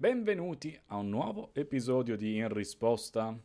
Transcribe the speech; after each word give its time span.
Benvenuti 0.00 0.74
a 0.86 0.96
un 0.96 1.10
nuovo 1.10 1.50
episodio 1.52 2.16
di 2.16 2.36
In 2.36 2.48
Risposta. 2.48 3.36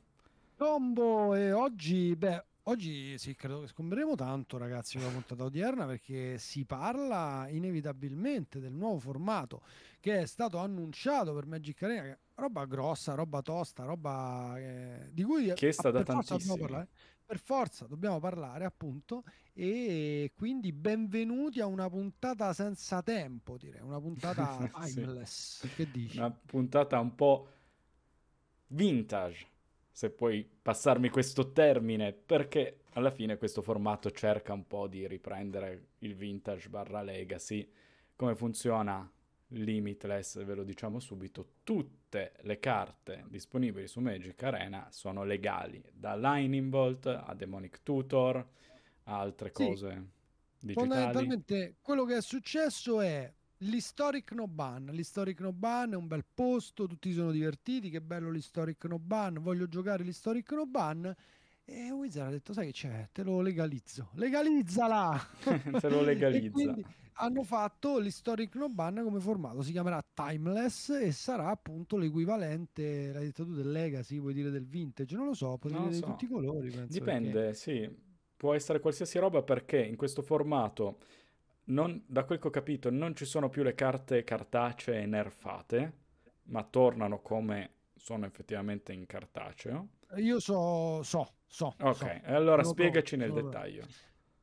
Tombo 0.56 1.36
e 1.36 1.52
oggi, 1.52 2.16
beh, 2.16 2.46
oggi 2.68 3.18
sì, 3.18 3.36
credo 3.36 3.62
che 3.62 3.68
scomberemo 3.68 4.16
tanto 4.16 4.58
ragazzi 4.58 4.98
con 4.98 5.08
la 5.08 5.12
puntata 5.14 5.44
odierna 5.44 5.86
perché 5.86 6.38
si 6.38 6.66
parla 6.66 7.48
inevitabilmente 7.50 8.60
del 8.60 8.74
nuovo 8.74 9.00
formato 9.00 9.62
che 10.00 10.20
è 10.22 10.26
stato 10.26 10.58
annunciato 10.58 11.34
per 11.34 11.46
Magic 11.46 11.82
Arena, 11.84 12.04
è 12.04 12.20
roba 12.36 12.66
grossa, 12.66 13.14
roba 13.14 13.42
tosta, 13.42 13.84
roba 13.86 14.58
eh, 14.58 15.10
di 15.12 15.24
cui 15.24 15.52
Che 15.54 15.72
sta 15.72 15.92
da 15.92 16.00
per 16.00 16.06
forza 16.06 16.36
dobbiamo 16.38 16.58
tantissimo. 16.58 16.58
parlare, 16.58 16.90
per 17.26 17.40
forza 17.40 17.88
dobbiamo 17.88 18.20
parlare 18.20 18.66
appunto 18.66 19.24
e 19.54 20.32
quindi 20.36 20.72
benvenuti 20.74 21.60
a 21.62 21.66
una 21.66 21.90
puntata 21.90 22.54
senza 22.54 23.02
tempo 23.02 23.58
direi, 23.58 23.82
una 23.82 24.00
puntata 24.00 24.68
Sì. 24.82 24.94
timeless, 24.94 25.70
che 25.74 25.90
dici? 25.90 26.18
Una 26.18 26.32
puntata 26.32 27.00
un 27.00 27.16
po' 27.16 27.48
vintage, 28.68 29.48
se 29.96 30.10
puoi 30.10 30.46
passarmi 30.62 31.08
questo 31.08 31.54
termine, 31.54 32.12
perché 32.12 32.82
alla 32.96 33.12
fine 33.12 33.38
questo 33.38 33.62
formato 33.62 34.12
cerca 34.12 34.52
un 34.52 34.68
po' 34.68 34.88
di 34.88 35.08
riprendere 35.08 35.92
il 36.00 36.16
vintage 36.16 36.68
barra 36.68 37.02
legacy. 37.02 37.66
Come 38.14 38.36
funziona 38.36 39.10
Limitless, 39.50 40.44
ve 40.44 40.54
lo 40.54 40.64
diciamo 40.66 41.00
subito, 41.00 41.52
tutte 41.64 42.34
le 42.42 42.60
carte 42.60 43.24
disponibili 43.30 43.88
su 43.88 44.02
Magic 44.02 44.44
Arena 44.44 44.90
sono 44.92 45.24
legali, 45.24 45.82
da 45.94 46.14
Lightning 46.18 46.68
Bolt 46.68 47.06
a 47.06 47.34
Demonic 47.34 47.82
Tutor 47.82 48.36
a 49.04 49.18
altre 49.18 49.48
Sì. 49.54 49.64
cose 49.64 49.88
digitali. 50.60 50.90
Fondamentalmente 50.90 51.76
quello 51.82 52.04
che 52.04 52.18
è 52.18 52.22
successo 52.22 53.00
è 53.00 53.34
l'Historic 53.66 54.32
No 54.34 54.48
Ban. 54.48 54.86
L'Historic 54.92 55.40
No 55.42 55.52
Ban 55.54 55.94
è 55.94 55.96
un 55.96 56.08
bel 56.08 56.26
posto, 56.34 56.88
tutti 56.88 57.12
sono 57.14 57.32
divertiti, 57.32 57.90
che 57.90 58.02
bello 58.02 58.30
l'Historic 58.32 58.86
No 58.86 59.00
Ban, 59.00 59.38
voglio 59.42 59.68
giocare 59.68 60.04
l'Historic 60.04 60.52
No 60.54 60.66
Ban. 60.66 61.14
E 61.68 61.92
Wizard 61.92 62.28
ha 62.28 62.32
detto, 62.32 62.54
sai 62.54 62.68
che 62.68 62.72
c'è, 62.74 63.10
te 63.12 63.24
lo 63.24 63.42
legalizzo, 63.42 64.10
legalizzala! 64.14 65.20
Se 65.80 65.90
lo 65.90 66.02
legalizza. 66.06 66.76
hanno 67.14 67.44
fatto 67.44 67.98
l'Historic 67.98 68.56
No 68.56 68.70
Ban 68.70 69.02
come 69.04 69.20
formato, 69.20 69.64
si 69.64 69.72
chiamerà 69.72 70.06
Timeless 70.14 70.90
e 70.90 71.12
sarà 71.12 71.50
appunto 71.50 71.98
l'equivalente, 71.98 73.12
l'hai 73.12 73.26
detto 73.26 73.46
tu, 73.46 73.54
del 73.56 73.72
Legacy, 73.72 74.20
vuoi 74.20 74.34
dire 74.36 74.52
del 74.52 74.68
Vintage, 74.68 75.16
non 75.16 75.26
lo 75.26 75.34
so, 75.34 75.58
potrebbe 75.58 75.86
Non 75.86 75.86
lo 75.86 75.90
di 75.90 75.96
so. 75.96 76.06
tutti 76.06 76.26
i 76.26 76.28
colori, 76.28 76.70
penso, 76.70 77.04
perché... 77.04 77.32
Dipende, 77.32 77.54
sì, 77.56 77.90
può 78.36 78.54
essere 78.54 78.80
qualsiasi 78.80 79.18
roba 79.18 79.42
perché 79.42 79.84
in 79.84 79.96
questo 79.96 80.22
formato, 80.22 81.00
non- 81.66 82.04
da 82.06 82.24
quel 82.26 82.40
che 82.40 82.48
ho 82.48 82.52
capito, 82.52 82.90
non 82.90 83.16
ci 83.16 83.26
sono 83.26 83.50
più 83.50 83.64
le 83.64 83.74
carte 83.76 84.24
cartacee 84.24 85.06
nerfate, 85.06 85.94
ma 86.44 86.64
tornano 86.64 87.22
come 87.22 87.72
sono 87.96 88.26
effettivamente 88.26 88.94
in 88.94 89.06
cartaceo. 89.06 89.90
Io 90.18 90.40
so, 90.40 91.02
so, 91.04 91.36
so, 91.48 91.76
Ok, 91.80 91.96
so. 91.96 92.20
allora 92.26 92.62
Sono 92.64 92.74
spiegaci 92.74 93.16
nel 93.18 93.32
pronto, 93.32 93.52
sono 93.52 93.64
dettaglio. 93.64 93.86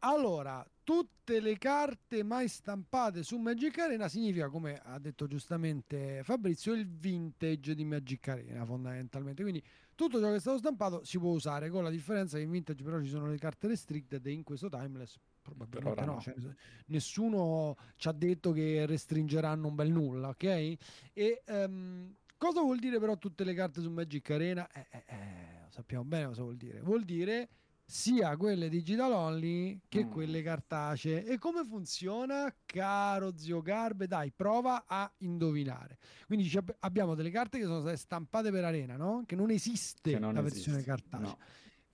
Allora, 0.05 0.67
tutte 0.83 1.39
le 1.39 1.56
carte 1.59 2.25
mai 2.25 2.48
stampate 2.48 3.23
su 3.23 3.36
Magic 3.39 3.79
Arena 3.79 4.09
significa, 4.09 4.48
come 4.48 4.81
ha 4.83 4.98
detto 4.98 5.29
giustamente 5.29 6.23
Fabrizio, 6.25 6.73
il 6.73 6.89
vintage 6.89 7.75
di 7.77 7.84
Magic 7.84 8.27
Arena 8.27 8.64
fondamentalmente. 8.64 9.42
Quindi 9.42 9.62
tutto 9.95 10.19
ciò 10.19 10.29
che 10.31 10.36
è 10.36 10.41
stato 10.41 10.59
stampato 10.59 11.05
si 11.05 11.19
può 11.19 11.31
usare, 11.31 11.70
con 11.70 11.84
la 11.84 11.91
differenza 11.91 12.36
che 12.36 12.42
in 12.42 12.51
vintage 12.51 12.83
però 12.83 13.01
ci 13.01 13.09
sono 13.09 13.29
le 13.29 13.39
carte 13.39 13.69
restricted 13.69 14.27
e 14.27 14.33
in 14.33 14.42
questo 14.42 14.69
timeless 14.69 15.17
probabilmente 15.43 16.05
no. 16.05 16.15
no. 16.15 16.21
cioè, 16.21 16.35
nessuno 16.87 17.77
ci 17.97 18.09
ha 18.09 18.12
detto 18.12 18.53
che 18.53 18.87
restringeranno 18.87 19.69
un 19.69 19.75
bel 19.75 19.91
nulla, 19.91 20.29
ok? 20.29 20.45
E 21.12 21.43
ehm, 21.45 22.15
cosa 22.37 22.61
vuol 22.62 22.79
dire 22.79 22.98
però 22.98 23.17
tutte 23.19 23.45
le 23.45 23.55
carte 23.55 23.81
su 23.81 23.91
Magic 23.91 24.31
Arena? 24.31 24.69
Eh, 24.70 24.87
eh, 24.91 25.05
eh, 25.07 25.17
sappiamo 25.69 26.05
bene 26.05 26.27
cosa 26.27 26.43
vuol 26.43 26.57
dire. 26.57 26.81
Vuol 26.81 27.05
dire 27.05 27.48
sia 27.85 28.37
quelle 28.39 28.70
digital 28.70 29.13
only 29.13 29.81
che 29.89 30.05
Mm. 30.05 30.11
quelle 30.11 30.41
cartacee. 30.42 31.25
E 31.27 31.36
come 31.39 31.63
funziona, 31.64 32.55
caro 32.64 33.36
zio 33.36 33.61
Garbe? 33.61 34.07
Dai, 34.07 34.31
prova 34.31 34.85
a 34.86 35.13
indovinare. 35.19 35.98
Quindi 36.27 36.51
abbiamo 36.81 37.14
delle 37.14 37.31
carte 37.31 37.58
che 37.58 37.64
sono 37.64 37.81
state 37.81 37.97
stampate 37.97 38.51
per 38.51 38.64
Arena, 38.64 38.97
no? 38.97 39.25
Che 39.27 39.35
non 39.36 39.51
esiste 39.51 40.13
Che 40.13 40.19
non 40.19 40.33
la 40.35 40.41
versione 40.41 40.79
esiste, 40.79 40.91
cartacea. 40.91 41.27
no. 41.29 41.39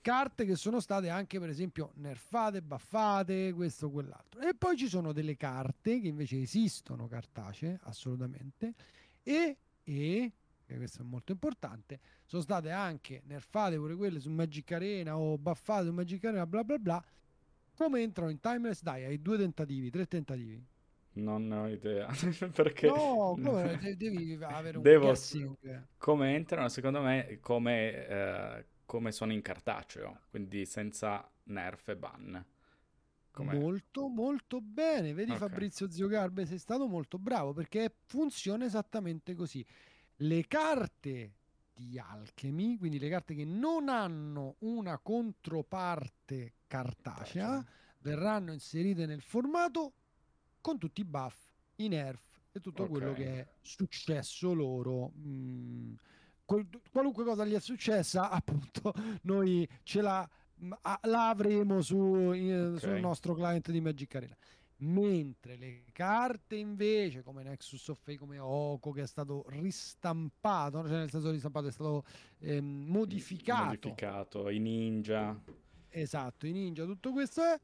Carte 0.01 0.45
che 0.45 0.57
sono 0.57 0.81
state 0.81 1.09
anche, 1.09 1.39
per 1.39 1.49
esempio, 1.49 1.93
nerfate, 1.97 2.63
baffate, 2.63 3.53
questo 3.53 3.87
o 3.87 3.91
quell'altro. 3.91 4.41
E 4.41 4.55
poi 4.55 4.77
ci 4.77 4.89
sono 4.89 5.13
delle 5.13 5.37
carte 5.37 6.01
che 6.01 6.09
invece 6.09 6.41
esistono 6.41 7.07
cartacee, 7.07 7.79
assolutamente, 7.83 8.75
e, 9.23 9.57
e 9.85 10.33
questo 10.77 11.03
è 11.03 11.05
molto 11.05 11.33
importante, 11.33 11.99
sono 12.25 12.43
state 12.43 12.71
anche 12.71 13.23
nerfate 13.27 13.77
pure 13.77 13.97
quelle 13.97 14.21
su 14.21 14.31
Magic 14.31 14.71
Arena 14.73 15.17
o 15.19 15.37
baffate 15.39 15.87
su 15.87 15.93
Magic 15.93 16.25
Arena, 16.25 16.47
bla 16.47 16.63
bla 16.65 16.79
bla. 16.79 17.05
Come 17.75 18.03
entrano 18.03 18.31
in 18.31 18.41
Timeless? 18.41 18.83
Dai, 18.83 19.05
hai 19.05 19.23
due 19.23 19.37
tentativi, 19.39 19.91
tre 19.91 20.07
tentativi. 20.07 20.65
Non 21.13 21.49
ne 21.49 21.57
ho 21.57 21.67
idea, 21.69 22.09
perché 22.55 22.87
No, 22.87 23.37
come 23.43 23.77
de- 23.79 23.97
devi 23.97 24.39
avere 24.41 24.77
un 24.77 24.83
devo... 24.83 25.07
guessing. 25.07 25.87
Come 25.97 26.35
entrano, 26.35 26.69
secondo 26.69 27.01
me, 27.03 27.39
come, 27.41 28.07
eh, 28.07 28.67
come 28.89 29.13
sono 29.13 29.35
in 29.35 29.43
cartaceo, 29.43 30.21
quindi 30.31 30.65
senza 30.65 31.31
nerf 31.45 31.89
e 31.89 31.97
ban. 31.97 32.43
Come... 33.31 33.55
Molto, 33.59 34.09
molto 34.09 34.63
bene. 34.63 35.13
Vedi 35.13 35.33
Ok. 35.33 35.37
Fabrizio 35.37 35.91
Zio 35.91 36.09
Garbe, 36.09 36.47
sei 36.47 36.57
stato 36.57 36.89
molto 36.89 37.19
bravo 37.19 37.53
perché 37.53 37.93
funziona 38.07 38.65
esattamente 38.65 39.35
così. 39.35 39.63
Le 40.17 40.47
carte 40.47 41.35
di 41.75 41.99
Alchemy, 41.99 42.79
quindi 42.79 42.99
le 42.99 43.11
carte 43.11 43.35
che 43.35 43.45
non 43.45 43.91
hanno 43.91 44.55
una 44.61 44.97
controparte 44.99 46.55
cartacea, 46.67 47.47
Cartacea. 47.47 47.67
verranno 47.99 48.53
inserite 48.55 49.05
nel 49.05 49.21
formato 49.21 49.93
con 50.63 50.79
tutti 50.79 51.03
i 51.03 51.05
buff, 51.05 51.53
i 51.77 51.89
nerf 51.89 52.41
e 52.53 52.61
tutto 52.61 52.87
quello 52.89 53.11
Ok. 53.11 53.17
che 53.17 53.41
è 53.41 53.49
successo 53.61 54.55
loro. 54.55 55.13
Mm, 55.19 55.95
qualunque 56.91 57.25
cosa 57.25 57.45
gli 57.45 57.53
è 57.55 57.61
successa, 57.61 58.31
appunto, 58.31 58.93
noi 59.23 59.69
ce 59.83 60.01
la, 60.01 60.29
la 61.03 61.29
avremo 61.29 61.83
su, 61.83 62.33
in- 62.33 62.73
Ok. 62.75 62.81
sul 62.81 63.01
nostro 63.01 63.35
client 63.35 63.71
di 63.71 63.81
Magic 63.81 64.15
Arena. 64.15 64.37
Mentre 64.81 65.57
le 65.57 65.83
carte 65.91 66.55
invece, 66.55 67.23
come 67.23 67.43
Nexus 67.43 67.89
of 67.89 67.99
Fate, 68.01 68.17
come 68.17 68.39
Oko, 68.39 68.93
che 68.93 69.03
è 69.03 69.07
stato 69.07 69.45
ristampato, 69.49 70.83
cioè 70.87 70.99
nel 70.99 71.11
senso 71.11 71.33
ristampato, 71.33 71.67
è 71.67 71.73
stato 71.73 72.05
ehm, 72.39 72.85
modificato 72.87 73.65
Modificato, 73.65 74.49
i 74.49 74.59
ninja. 74.61 75.37
Esatto, 75.91 76.47
i 76.47 76.53
ninja, 76.53 76.85
tutto 76.85 77.11
questo 77.11 77.43
è. 77.43 77.59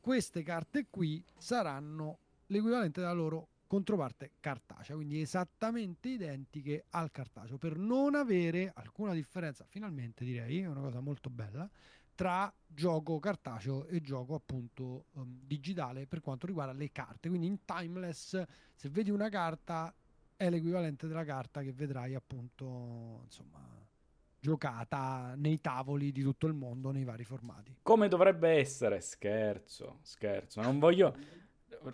Queste 0.00 0.42
carte 0.44 0.86
qui 0.90 1.24
saranno 1.36 2.18
l'equivalente 2.46 3.00
della 3.00 3.12
loro 3.12 3.48
controparte 3.72 4.32
cartacea, 4.38 4.94
quindi 4.94 5.22
esattamente 5.22 6.10
identiche 6.10 6.84
al 6.90 7.10
cartaceo, 7.10 7.56
per 7.56 7.78
non 7.78 8.14
avere 8.14 8.70
alcuna 8.74 9.14
differenza, 9.14 9.64
finalmente 9.66 10.26
direi, 10.26 10.60
è 10.60 10.66
una 10.66 10.82
cosa 10.82 11.00
molto 11.00 11.30
bella, 11.30 11.66
tra 12.14 12.52
gioco 12.66 13.18
cartaceo 13.18 13.86
e 13.86 14.02
gioco 14.02 14.34
appunto 14.34 15.06
ehm, 15.16 15.40
digitale 15.46 16.06
per 16.06 16.20
quanto 16.20 16.44
riguarda 16.44 16.74
le 16.74 16.92
carte. 16.92 17.30
Quindi 17.30 17.46
in 17.46 17.64
timeless, 17.64 18.42
se 18.74 18.90
vedi 18.90 19.08
una 19.08 19.30
carta, 19.30 19.90
è 20.36 20.50
l'equivalente 20.50 21.06
della 21.06 21.24
carta 21.24 21.62
che 21.62 21.72
vedrai 21.72 22.14
appunto, 22.14 23.22
insomma, 23.24 23.58
giocata 24.38 25.32
nei 25.34 25.62
tavoli 25.62 26.12
di 26.12 26.20
tutto 26.20 26.46
il 26.46 26.52
mondo 26.52 26.90
nei 26.90 27.04
vari 27.04 27.24
formati. 27.24 27.78
Come 27.80 28.08
dovrebbe 28.08 28.50
essere? 28.50 29.00
Scherzo, 29.00 30.00
scherzo. 30.02 30.60
Non 30.60 30.78
voglio... 30.78 31.40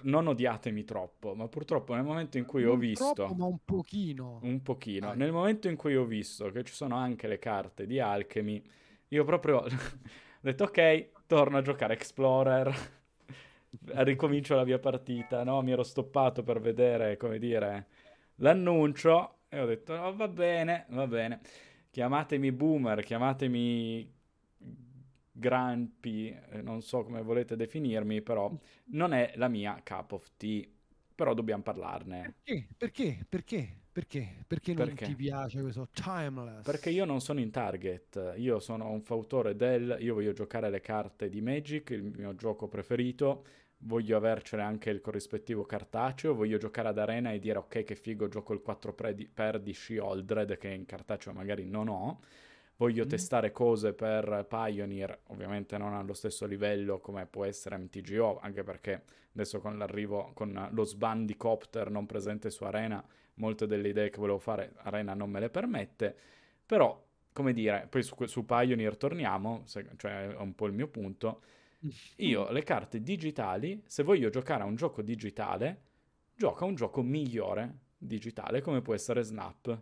Non 0.02 0.26
odiatemi 0.26 0.84
troppo, 0.84 1.34
ma 1.34 1.48
purtroppo 1.48 1.94
nel 1.94 2.04
momento 2.04 2.38
in 2.38 2.44
cui 2.44 2.64
ho 2.64 2.70
Non 2.70 2.78
visto... 2.78 3.12
troppo, 3.14 3.34
ma 3.34 3.46
un 3.46 3.58
pochino. 3.64 4.40
Un 4.42 4.62
pochino. 4.62 5.08
Dai. 5.08 5.16
Nel 5.16 5.32
momento 5.32 5.68
in 5.68 5.76
cui 5.76 5.96
ho 5.96 6.04
visto 6.04 6.50
che 6.50 6.64
ci 6.64 6.72
sono 6.72 6.96
anche 6.96 7.26
le 7.26 7.38
carte 7.38 7.86
di 7.86 7.98
Alchemy, 7.98 8.62
io 9.08 9.24
proprio 9.24 9.58
ho 9.64 9.68
detto 10.40 10.64
ok, 10.64 11.10
torno 11.26 11.58
a 11.58 11.62
giocare 11.62 11.94
Explorer, 11.94 12.74
ricomincio 14.04 14.54
la 14.54 14.64
mia 14.64 14.78
partita, 14.78 15.44
no? 15.44 15.62
Mi 15.62 15.72
ero 15.72 15.82
stoppato 15.82 16.42
per 16.42 16.60
vedere, 16.60 17.16
come 17.16 17.38
dire, 17.38 17.86
l'annuncio 18.36 19.38
e 19.48 19.60
ho 19.60 19.66
detto 19.66 19.96
no, 19.96 20.14
va 20.14 20.28
bene, 20.28 20.86
va 20.90 21.06
bene. 21.06 21.40
Chiamatemi 21.90 22.52
boomer, 22.52 23.02
chiamatemi 23.02 24.17
grampi, 25.38 26.28
eh, 26.50 26.62
non 26.62 26.82
so 26.82 27.04
come 27.04 27.22
volete 27.22 27.56
definirmi, 27.56 28.22
però 28.22 28.52
non 28.86 29.12
è 29.12 29.32
la 29.36 29.48
mia 29.48 29.80
cup 29.84 30.12
of 30.12 30.30
tea, 30.36 30.64
però 31.14 31.34
dobbiamo 31.34 31.62
parlarne. 31.62 32.34
Perché? 32.44 32.66
Perché? 32.76 33.26
Perché? 33.28 33.76
Perché? 33.90 34.44
Perché 34.46 34.74
non 34.74 34.86
Perché? 34.86 35.06
ti 35.06 35.16
piace 35.16 35.60
questo 35.60 35.88
timeless? 35.92 36.62
Perché 36.64 36.90
io 36.90 37.04
non 37.04 37.20
sono 37.20 37.40
in 37.40 37.50
target, 37.50 38.34
io 38.36 38.60
sono 38.60 38.88
un 38.90 39.02
fautore 39.02 39.56
del, 39.56 39.96
io 40.00 40.14
voglio 40.14 40.32
giocare 40.32 40.70
le 40.70 40.80
carte 40.80 41.28
di 41.28 41.40
Magic, 41.40 41.90
il 41.90 42.04
mio 42.04 42.34
gioco 42.36 42.68
preferito, 42.68 43.44
voglio 43.78 44.16
avercene 44.16 44.62
anche 44.62 44.90
il 44.90 45.00
corrispettivo 45.00 45.64
cartaceo, 45.64 46.34
voglio 46.34 46.58
giocare 46.58 46.88
ad 46.88 46.98
arena 46.98 47.32
e 47.32 47.40
dire 47.40 47.58
ok 47.58 47.82
che 47.82 47.96
figo 47.96 48.28
gioco 48.28 48.52
il 48.52 48.60
4 48.60 48.94
per 48.94 49.60
di 49.60 49.74
Shieldred 49.74 50.56
che 50.58 50.68
in 50.68 50.86
cartaceo 50.86 51.32
magari 51.32 51.64
non 51.64 51.88
ho, 51.88 52.20
voglio 52.78 53.04
mm. 53.04 53.08
testare 53.08 53.52
cose 53.52 53.92
per 53.92 54.46
Pioneer, 54.48 55.20
ovviamente 55.26 55.78
non 55.78 55.94
allo 55.94 56.14
stesso 56.14 56.46
livello 56.46 56.98
come 56.98 57.26
può 57.26 57.44
essere 57.44 57.76
MTGO, 57.76 58.38
anche 58.40 58.64
perché 58.64 59.02
adesso 59.32 59.60
con 59.60 59.78
l'arrivo, 59.78 60.32
con 60.34 60.68
lo 60.72 60.84
Sbandicopter 60.84 61.90
non 61.90 62.06
presente 62.06 62.50
su 62.50 62.64
Arena, 62.64 63.04
molte 63.34 63.66
delle 63.66 63.88
idee 63.88 64.10
che 64.10 64.18
volevo 64.18 64.38
fare 64.38 64.72
Arena 64.78 65.14
non 65.14 65.30
me 65.30 65.40
le 65.40 65.50
permette, 65.50 66.16
però 66.66 67.04
come 67.32 67.52
dire, 67.52 67.86
poi 67.88 68.02
su, 68.02 68.16
su 68.24 68.44
Pioneer 68.44 68.96
torniamo, 68.96 69.62
se, 69.64 69.90
cioè 69.96 70.30
è 70.30 70.36
un 70.38 70.54
po' 70.54 70.66
il 70.66 70.72
mio 70.72 70.88
punto, 70.88 71.42
io 72.16 72.50
le 72.50 72.64
carte 72.64 73.00
digitali, 73.00 73.82
se 73.86 74.02
voglio 74.02 74.28
giocare 74.28 74.62
a 74.62 74.66
un 74.66 74.74
gioco 74.74 75.02
digitale, 75.02 75.82
gioco 76.34 76.64
a 76.64 76.66
un 76.66 76.74
gioco 76.74 77.02
migliore 77.02 77.78
digitale 77.96 78.60
come 78.60 78.82
può 78.82 78.94
essere 78.94 79.22
Snap. 79.22 79.80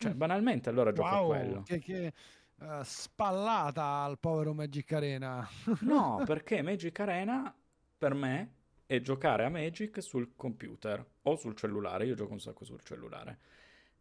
Cioè, 0.00 0.14
mm. 0.14 0.16
banalmente 0.16 0.70
allora 0.70 0.92
gioco 0.92 1.08
wow, 1.08 1.30
a 1.30 1.36
quello. 1.36 1.62
Che, 1.62 1.78
che 1.78 2.12
uh, 2.56 2.82
spallata 2.82 3.84
al 4.02 4.18
povero 4.18 4.54
Magic 4.54 4.90
Arena. 4.92 5.46
no, 5.80 6.22
perché 6.24 6.62
Magic 6.62 6.98
Arena 7.00 7.54
per 7.98 8.14
me 8.14 8.54
è 8.86 8.98
giocare 9.02 9.44
a 9.44 9.50
Magic 9.50 10.02
sul 10.02 10.32
computer 10.36 11.04
o 11.20 11.36
sul 11.36 11.54
cellulare. 11.54 12.06
Io 12.06 12.14
gioco 12.14 12.32
un 12.32 12.40
sacco 12.40 12.64
sul 12.64 12.80
cellulare. 12.80 13.38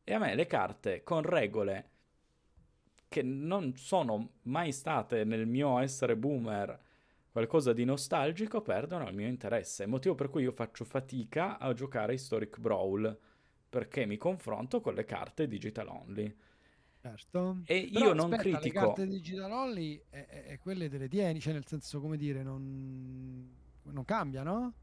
E 0.06 0.14
a 0.14 0.20
me 0.20 0.36
le 0.36 0.48
carte 0.48 1.04
con 1.04 1.22
regole 1.22 1.90
che 3.10 3.22
non 3.22 3.76
sono 3.76 4.36
mai 4.44 4.72
state 4.72 5.26
nel 5.26 5.48
mio 5.48 5.80
essere 5.80 6.16
boomer 6.16 6.80
qualcosa 7.30 7.74
di 7.74 7.84
nostalgico, 7.84 8.62
perdono 8.62 9.06
il 9.10 9.16
mio 9.16 9.28
interesse. 9.28 9.86
Motivo 9.86 10.16
per 10.16 10.30
cui 10.30 10.44
io 10.44 10.54
faccio 10.54 10.86
fatica 10.86 11.58
a 11.58 11.74
giocare 11.74 12.14
Historic 12.14 12.58
Brawl, 12.58 13.20
perché 13.70 14.06
mi 14.06 14.18
confronto 14.18 14.82
con 14.82 14.96
le 14.96 15.06
carte 15.06 15.48
digital 15.48 15.88
only. 15.88 16.36
Certo. 17.02 17.62
E 17.66 17.90
Però, 17.94 18.06
io 18.06 18.14
non 18.14 18.34
aspetta, 18.34 18.58
critico... 18.58 18.80
Le 18.80 18.86
carte 18.86 19.08
digital 19.08 19.52
only 19.52 20.04
e, 20.10 20.28
e, 20.48 20.60
quelle 20.60 20.90
te 20.90 20.98
le 20.98 21.08
tieni, 21.08 21.40
cioè 21.40 21.54
nel 21.54 21.66
senso, 21.66 22.02
come 22.02 22.18
dire, 22.18 22.44
non, 22.44 23.48
non 23.84 24.06
cambia, 24.06 24.44
no? 24.44 24.74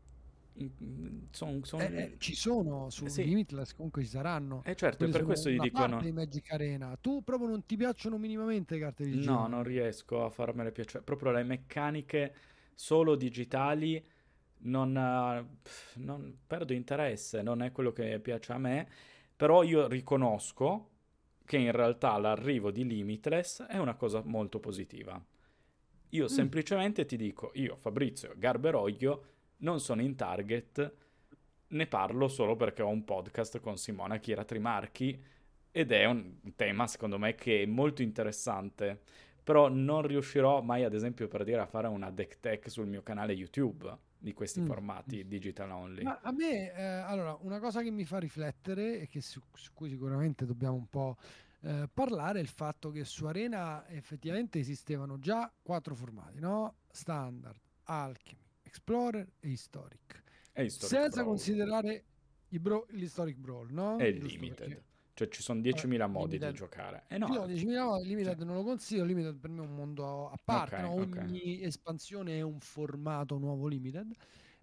Son, 1.33 1.63
son... 1.65 1.81
Eh, 1.83 1.97
eh, 1.97 2.15
ci 2.17 2.35
sono 2.35 2.89
su 2.89 3.05
eh, 3.05 3.11
sì. 3.11 3.25
Limitless 3.25 3.75
comunque 3.75 4.03
ci 4.03 4.09
saranno 4.09 4.63
eh 4.65 4.75
certo 4.75 4.97
Quelli 4.97 5.13
per 5.13 5.23
questo 5.25 5.51
gli 5.51 5.59
dicono 5.59 6.01
di 6.01 6.13
Magic 6.13 6.51
Arena 6.51 6.97
tu 6.99 7.23
proprio 7.23 7.51
non 7.51 7.67
ti 7.67 7.77
piacciono 7.77 8.17
minimamente 8.17 8.73
le 8.73 8.81
carte 8.81 9.05
digitali 9.05 9.37
no 9.37 9.47
non 9.49 9.63
riesco 9.63 10.25
a 10.25 10.31
farmele 10.31 10.73
piacere 10.73 11.05
proprio 11.05 11.33
le 11.33 11.43
meccaniche 11.43 12.35
solo 12.75 13.17
digitali 13.17 14.03
non, 14.59 14.93
non 15.95 16.39
perdo 16.47 16.73
interesse 16.73 17.43
non 17.43 17.63
è 17.63 17.73
quello 17.73 17.93
che 17.93 18.19
piace 18.21 18.53
a 18.53 18.59
me 18.59 18.89
però 19.37 19.63
io 19.63 19.87
riconosco 19.87 20.91
che 21.47 21.57
in 21.57 21.73
realtà 21.73 22.19
l'arrivo 22.19 22.71
di 22.71 22.85
Limitless 22.85 23.63
è 23.63 23.79
una 23.79 23.95
cosa 23.95 24.21
molto 24.25 24.59
positiva. 24.59 25.23
Io 26.11 26.25
mm. 26.25 26.27
semplicemente 26.27 27.07
ti 27.07 27.17
dico 27.17 27.53
io 27.55 27.77
Fabrizio 27.77 28.33
Garberoglio 28.37 29.25
non 29.59 29.81
sono 29.81 30.03
in 30.03 30.17
target, 30.17 30.95
ne 31.69 31.87
parlo 31.87 32.29
solo 32.29 32.57
perché 32.57 32.83
ho 32.83 32.89
un 32.89 33.05
podcast 33.05 33.61
con 33.61 33.77
Simona 33.79 34.19
Chiera 34.19 34.45
Trimarchi 34.45 35.23
ed 35.71 35.93
è 35.93 36.05
un 36.05 36.55
tema 36.57 36.87
secondo 36.87 37.19
me 37.19 37.35
che 37.35 37.63
è 37.63 37.67
molto 37.67 38.03
interessante, 38.03 39.01
però 39.43 39.69
non 39.69 40.03
riuscirò 40.07 40.63
mai 40.63 40.85
ad 40.85 40.95
esempio 40.95 41.29
per 41.29 41.45
dire 41.45 41.61
a 41.61 41.67
fare 41.67 41.87
una 41.87 42.11
deck 42.11 42.41
tech 42.41 42.71
sul 42.71 42.87
mio 42.87 43.03
canale 43.03 43.33
YouTube 43.33 44.05
di 44.19 44.33
questi 44.33 44.61
mm. 44.61 44.67
formati 44.67 45.27
digital 45.27 45.71
only. 45.71 46.03
Ma 46.03 46.21
a 46.23 46.33
me, 46.33 46.73
eh, 46.73 46.83
allora, 46.83 47.37
una 47.41 47.59
cosa 47.59 47.83
che 47.83 47.91
mi 47.91 48.05
fa 48.05 48.19
riflettere 48.19 49.01
e 49.01 49.09
che 49.09 49.21
su, 49.21 49.41
su 49.55 49.73
cui 49.73 49.89
sicuramente 49.89 50.47
dobbiamo 50.47 50.77
un 50.77 50.89
po' 50.89 51.17
eh, 51.63 51.89
parlare 51.93 52.39
è 52.39 52.43
il 52.43 52.49
fatto 52.49 52.91
che 52.91 53.05
su 53.05 53.27
Arena 53.27 53.87
effettivamente 53.89 54.59
esistevano 54.59 55.19
già 55.19 55.53
quattro 55.63 55.95
formati, 55.95 56.39
no? 56.39 56.77
Standard, 56.91 57.61
Alchemy, 57.85 58.43
Explorer 58.63 59.29
e 59.41 59.49
Historic. 59.49 60.23
E 60.53 60.65
historic 60.65 60.95
Senza 60.95 61.21
brawl. 61.21 61.27
considerare 61.27 62.05
bro- 62.49 62.87
l'Historic 62.91 63.37
Brawl, 63.37 63.71
no? 63.73 63.99
E 63.99 64.09
il 64.09 64.25
Limited. 64.25 64.57
Perché... 64.57 64.85
Cioè 65.17 65.29
ci 65.29 65.41
sono 65.41 65.61
10.000 65.61 66.03
eh, 66.03 66.07
modi 66.09 66.33
limited. 66.33 66.51
di 66.51 66.57
giocare. 66.59 67.05
Eh 67.09 67.17
no. 67.17 67.29
no 67.29 67.47
10.000 67.47 67.83
modi, 67.83 68.07
Limited 68.07 68.39
sì. 68.39 68.45
non 68.45 68.55
lo 68.55 68.63
consiglio, 68.63 69.05
Limited 69.05 69.39
per 69.39 69.49
me 69.49 69.63
è 69.63 69.67
un 69.67 69.75
mondo 69.75 70.29
a 70.29 70.39
parte, 70.45 70.75
okay, 70.75 70.85
no? 70.85 70.93
ogni 70.93 71.39
okay. 71.39 71.63
espansione 71.63 72.37
è 72.37 72.43
un 72.43 72.61
formato 72.61 73.39
nuovo 73.39 73.67
Limited. 73.67 74.13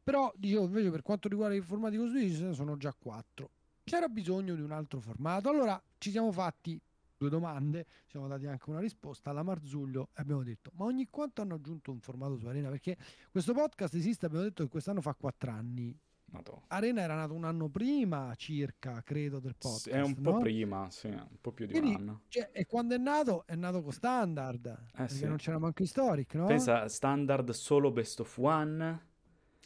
Però 0.03 0.31
dicevo 0.35 0.65
invece 0.65 0.91
per 0.91 1.01
quanto 1.01 1.27
riguarda 1.27 1.55
i 1.55 1.61
formati 1.61 1.97
costruiti 1.97 2.53
sono 2.53 2.77
già 2.77 2.94
4. 2.94 3.50
C'era 3.83 4.07
bisogno 4.07 4.53
di 4.53 4.61
un 4.61 4.71
altro 4.71 5.00
formato. 5.00 5.50
Allora 5.50 5.81
ci 5.97 6.11
siamo 6.11 6.31
fatti 6.31 6.79
due 7.17 7.29
domande, 7.29 7.85
ci 8.03 8.11
siamo 8.11 8.27
dati 8.27 8.45
anche 8.45 8.69
una 8.69 8.79
risposta 8.79 9.31
alla 9.31 9.41
Marzullo 9.41 10.09
e 10.13 10.21
abbiamo 10.21 10.44
detto 10.44 10.69
ma 10.75 10.85
ogni 10.85 11.07
quanto 11.09 11.41
hanno 11.41 11.56
aggiunto 11.56 11.91
un 11.91 11.99
formato 11.99 12.38
su 12.38 12.45
Arena? 12.45 12.69
Perché 12.69 12.95
questo 13.31 13.53
podcast 13.53 13.95
esiste, 13.95 14.27
abbiamo 14.27 14.44
detto 14.44 14.61
che 14.61 14.69
quest'anno 14.69 15.01
fa 15.01 15.15
quattro 15.15 15.49
anni. 15.49 15.97
Madonna. 16.33 16.63
Arena 16.68 17.01
era 17.01 17.13
nato 17.13 17.33
un 17.33 17.44
anno 17.44 17.69
prima 17.69 18.33
circa, 18.35 19.01
credo, 19.03 19.39
del 19.39 19.56
podcast. 19.56 19.89
È 19.89 20.01
un 20.01 20.19
po' 20.19 20.31
no? 20.31 20.39
prima, 20.39 20.89
sì, 20.89 21.07
un 21.07 21.38
po' 21.39 21.51
più 21.51 21.68
di 21.68 21.74
Quindi, 21.74 21.94
un 21.94 22.00
anno. 22.01 22.21
Cioè, 22.27 22.50
e 22.51 22.65
quando 22.65 22.95
è 22.95 22.97
nato? 22.97 23.45
È 23.45 23.56
nato 23.56 23.83
con 23.83 23.91
standard, 23.91 24.65
eh, 24.65 24.91
perché 24.95 25.13
sì. 25.13 25.25
non 25.25 25.38
c'era 25.38 25.59
manco 25.59 25.83
Historic, 25.83 26.33
no? 26.33 26.47
Pensa, 26.47 26.88
standard 26.88 27.51
solo 27.51 27.91
best 27.91 28.19
of 28.19 28.38
one. 28.38 29.12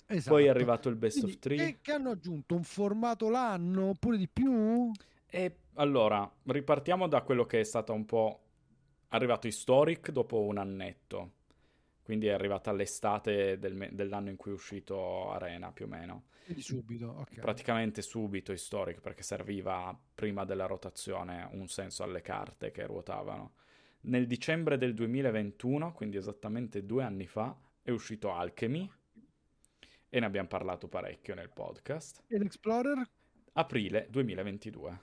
Esatto. 0.07 0.35
Poi 0.35 0.45
è 0.45 0.49
arrivato 0.49 0.89
il 0.89 0.95
best 0.95 1.19
Quindi, 1.19 1.35
of 1.35 1.39
three. 1.39 1.67
E 1.67 1.77
che 1.81 1.91
hanno 1.93 2.11
aggiunto 2.11 2.55
un 2.55 2.63
formato 2.63 3.29
l'anno 3.29 3.89
oppure 3.89 4.17
di 4.17 4.27
più? 4.27 4.91
E 5.25 5.55
allora, 5.75 6.29
ripartiamo 6.43 7.07
da 7.07 7.21
quello 7.21 7.45
che 7.45 7.61
è 7.61 7.63
stato 7.63 7.93
un 7.93 8.05
po' 8.05 8.41
arrivato 9.09 9.47
Historic 9.47 10.11
dopo 10.11 10.41
un 10.41 10.57
annetto. 10.57 11.31
Quindi 12.07 12.27
è 12.27 12.31
arrivata 12.31 12.71
l'estate 12.71 13.59
del 13.59 13.89
dell'anno 13.91 14.29
in 14.29 14.37
cui 14.37 14.51
è 14.51 14.53
uscito 14.53 15.29
Arena, 15.29 15.73
più 15.73 15.83
o 15.83 15.87
meno. 15.89 16.27
Quindi 16.45 16.61
subito, 16.63 17.07
ok. 17.07 17.41
Praticamente 17.41 18.01
subito 18.01 18.53
Historic, 18.53 19.01
perché 19.01 19.23
serviva 19.23 19.93
prima 20.15 20.45
della 20.45 20.67
rotazione 20.67 21.49
un 21.51 21.67
senso 21.67 22.03
alle 22.03 22.21
carte 22.21 22.71
che 22.71 22.85
ruotavano. 22.85 23.55
Nel 24.03 24.25
dicembre 24.25 24.77
del 24.77 24.93
2021, 24.93 25.91
quindi 25.91 26.15
esattamente 26.15 26.85
due 26.85 27.03
anni 27.03 27.27
fa, 27.27 27.53
è 27.81 27.89
uscito 27.89 28.31
Alchemy 28.31 28.89
e 30.07 30.19
ne 30.21 30.25
abbiamo 30.25 30.47
parlato 30.47 30.87
parecchio 30.87 31.35
nel 31.35 31.49
podcast. 31.49 32.23
E 32.27 32.37
l'Explorer? 32.37 33.05
Aprile 33.51 34.07
2022. 34.09 35.01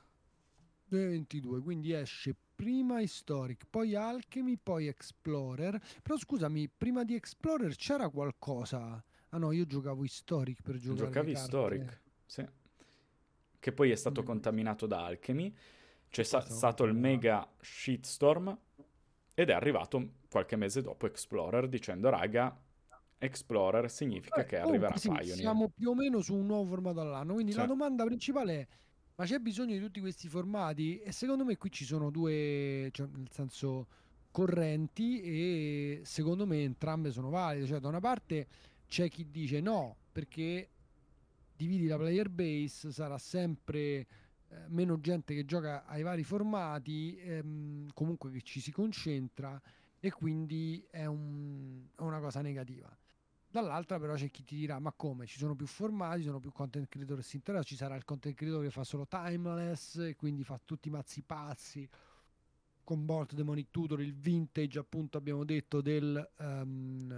2022, 0.86 1.60
quindi 1.60 1.92
esce 1.92 2.34
prima 2.54 3.00
Historic, 3.00 3.64
poi 3.68 3.94
Alchemy, 3.94 4.56
poi 4.62 4.86
Explorer. 4.86 5.80
Però 6.02 6.16
scusami, 6.16 6.68
prima 6.68 7.04
di 7.04 7.14
Explorer 7.14 7.74
c'era 7.76 8.08
qualcosa? 8.08 9.02
Ah 9.30 9.38
no, 9.38 9.52
io 9.52 9.66
giocavo 9.66 10.04
Historic 10.04 10.62
per 10.62 10.76
giocare. 10.76 11.06
Giocavi 11.06 11.32
Historic, 11.32 12.00
sì. 12.26 12.46
Che 13.58 13.72
poi 13.72 13.90
è 13.90 13.96
stato 13.96 14.22
mm. 14.22 14.24
contaminato 14.24 14.86
da 14.86 15.04
Alchemy. 15.04 15.54
C'è 16.08 16.22
sa- 16.22 16.40
stato 16.40 16.84
il 16.84 16.94
mega 16.94 17.48
shitstorm 17.60 18.56
ed 19.34 19.50
è 19.50 19.52
arrivato 19.52 20.10
qualche 20.30 20.54
mese 20.54 20.80
dopo 20.80 21.06
Explorer 21.06 21.66
dicendo 21.66 22.08
raga 22.08 22.56
Explorer 23.18 23.90
significa 23.90 24.42
Beh, 24.42 24.46
che 24.46 24.58
arriverà 24.58 24.96
sì, 24.96 25.08
Pioneer. 25.08 25.36
Siamo 25.36 25.70
più 25.70 25.90
o 25.90 25.94
meno 25.94 26.20
su 26.20 26.34
un 26.34 26.46
nuovo 26.46 26.68
formato 26.68 27.00
all'anno, 27.00 27.34
quindi 27.34 27.52
sì. 27.52 27.58
la 27.58 27.66
domanda 27.66 28.04
principale 28.04 28.60
è 28.60 28.66
ma 29.16 29.24
c'è 29.24 29.38
bisogno 29.38 29.74
di 29.74 29.80
tutti 29.80 30.00
questi 30.00 30.28
formati 30.28 30.98
e 31.00 31.12
secondo 31.12 31.44
me 31.44 31.56
qui 31.56 31.70
ci 31.70 31.84
sono 31.84 32.10
due, 32.10 32.88
cioè 32.92 33.06
nel 33.06 33.30
senso 33.30 33.86
correnti 34.30 35.20
e 35.20 36.00
secondo 36.04 36.46
me 36.46 36.62
entrambe 36.62 37.12
sono 37.12 37.30
valide, 37.30 37.66
cioè 37.66 37.78
da 37.78 37.88
una 37.88 38.00
parte 38.00 38.46
c'è 38.88 39.08
chi 39.08 39.30
dice 39.30 39.60
no 39.60 39.96
perché 40.10 40.68
dividi 41.56 41.86
la 41.86 41.96
player 41.96 42.28
base, 42.28 42.90
sarà 42.90 43.18
sempre 43.18 43.78
eh, 43.84 44.06
meno 44.68 45.00
gente 45.00 45.34
che 45.34 45.44
gioca 45.44 45.84
ai 45.86 46.02
vari 46.02 46.24
formati, 46.24 47.16
ehm, 47.18 47.90
comunque 47.94 48.32
che 48.32 48.42
ci 48.42 48.60
si 48.60 48.72
concentra 48.72 49.60
e 50.00 50.10
quindi 50.10 50.84
è, 50.90 51.06
un, 51.06 51.86
è 51.96 52.02
una 52.02 52.18
cosa 52.18 52.40
negativa. 52.40 52.94
Dall'altra 53.54 54.00
però 54.00 54.14
c'è 54.14 54.32
chi 54.32 54.42
ti 54.42 54.56
dirà 54.56 54.80
ma 54.80 54.90
come 54.90 55.26
ci 55.26 55.38
sono 55.38 55.54
più 55.54 55.66
formati, 55.66 56.22
ci 56.22 56.26
sono 56.26 56.40
più 56.40 56.50
content 56.50 56.88
creator 56.88 57.18
che 57.18 57.22
si 57.22 57.36
interessano, 57.36 57.64
ci 57.64 57.76
sarà 57.76 57.94
il 57.94 58.04
content 58.04 58.34
creator 58.34 58.64
che 58.64 58.70
fa 58.70 58.82
solo 58.82 59.06
timeless 59.06 59.98
e 59.98 60.16
quindi 60.16 60.42
fa 60.42 60.60
tutti 60.64 60.88
i 60.88 60.90
mazzi 60.90 61.22
pazzi 61.22 61.88
con 62.82 63.04
Bolt 63.04 63.32
Demonic 63.32 63.68
Tutor, 63.70 64.02
il 64.02 64.12
vintage 64.12 64.80
appunto 64.80 65.18
abbiamo 65.18 65.44
detto 65.44 65.80
del 65.80 66.28
um, 66.38 67.14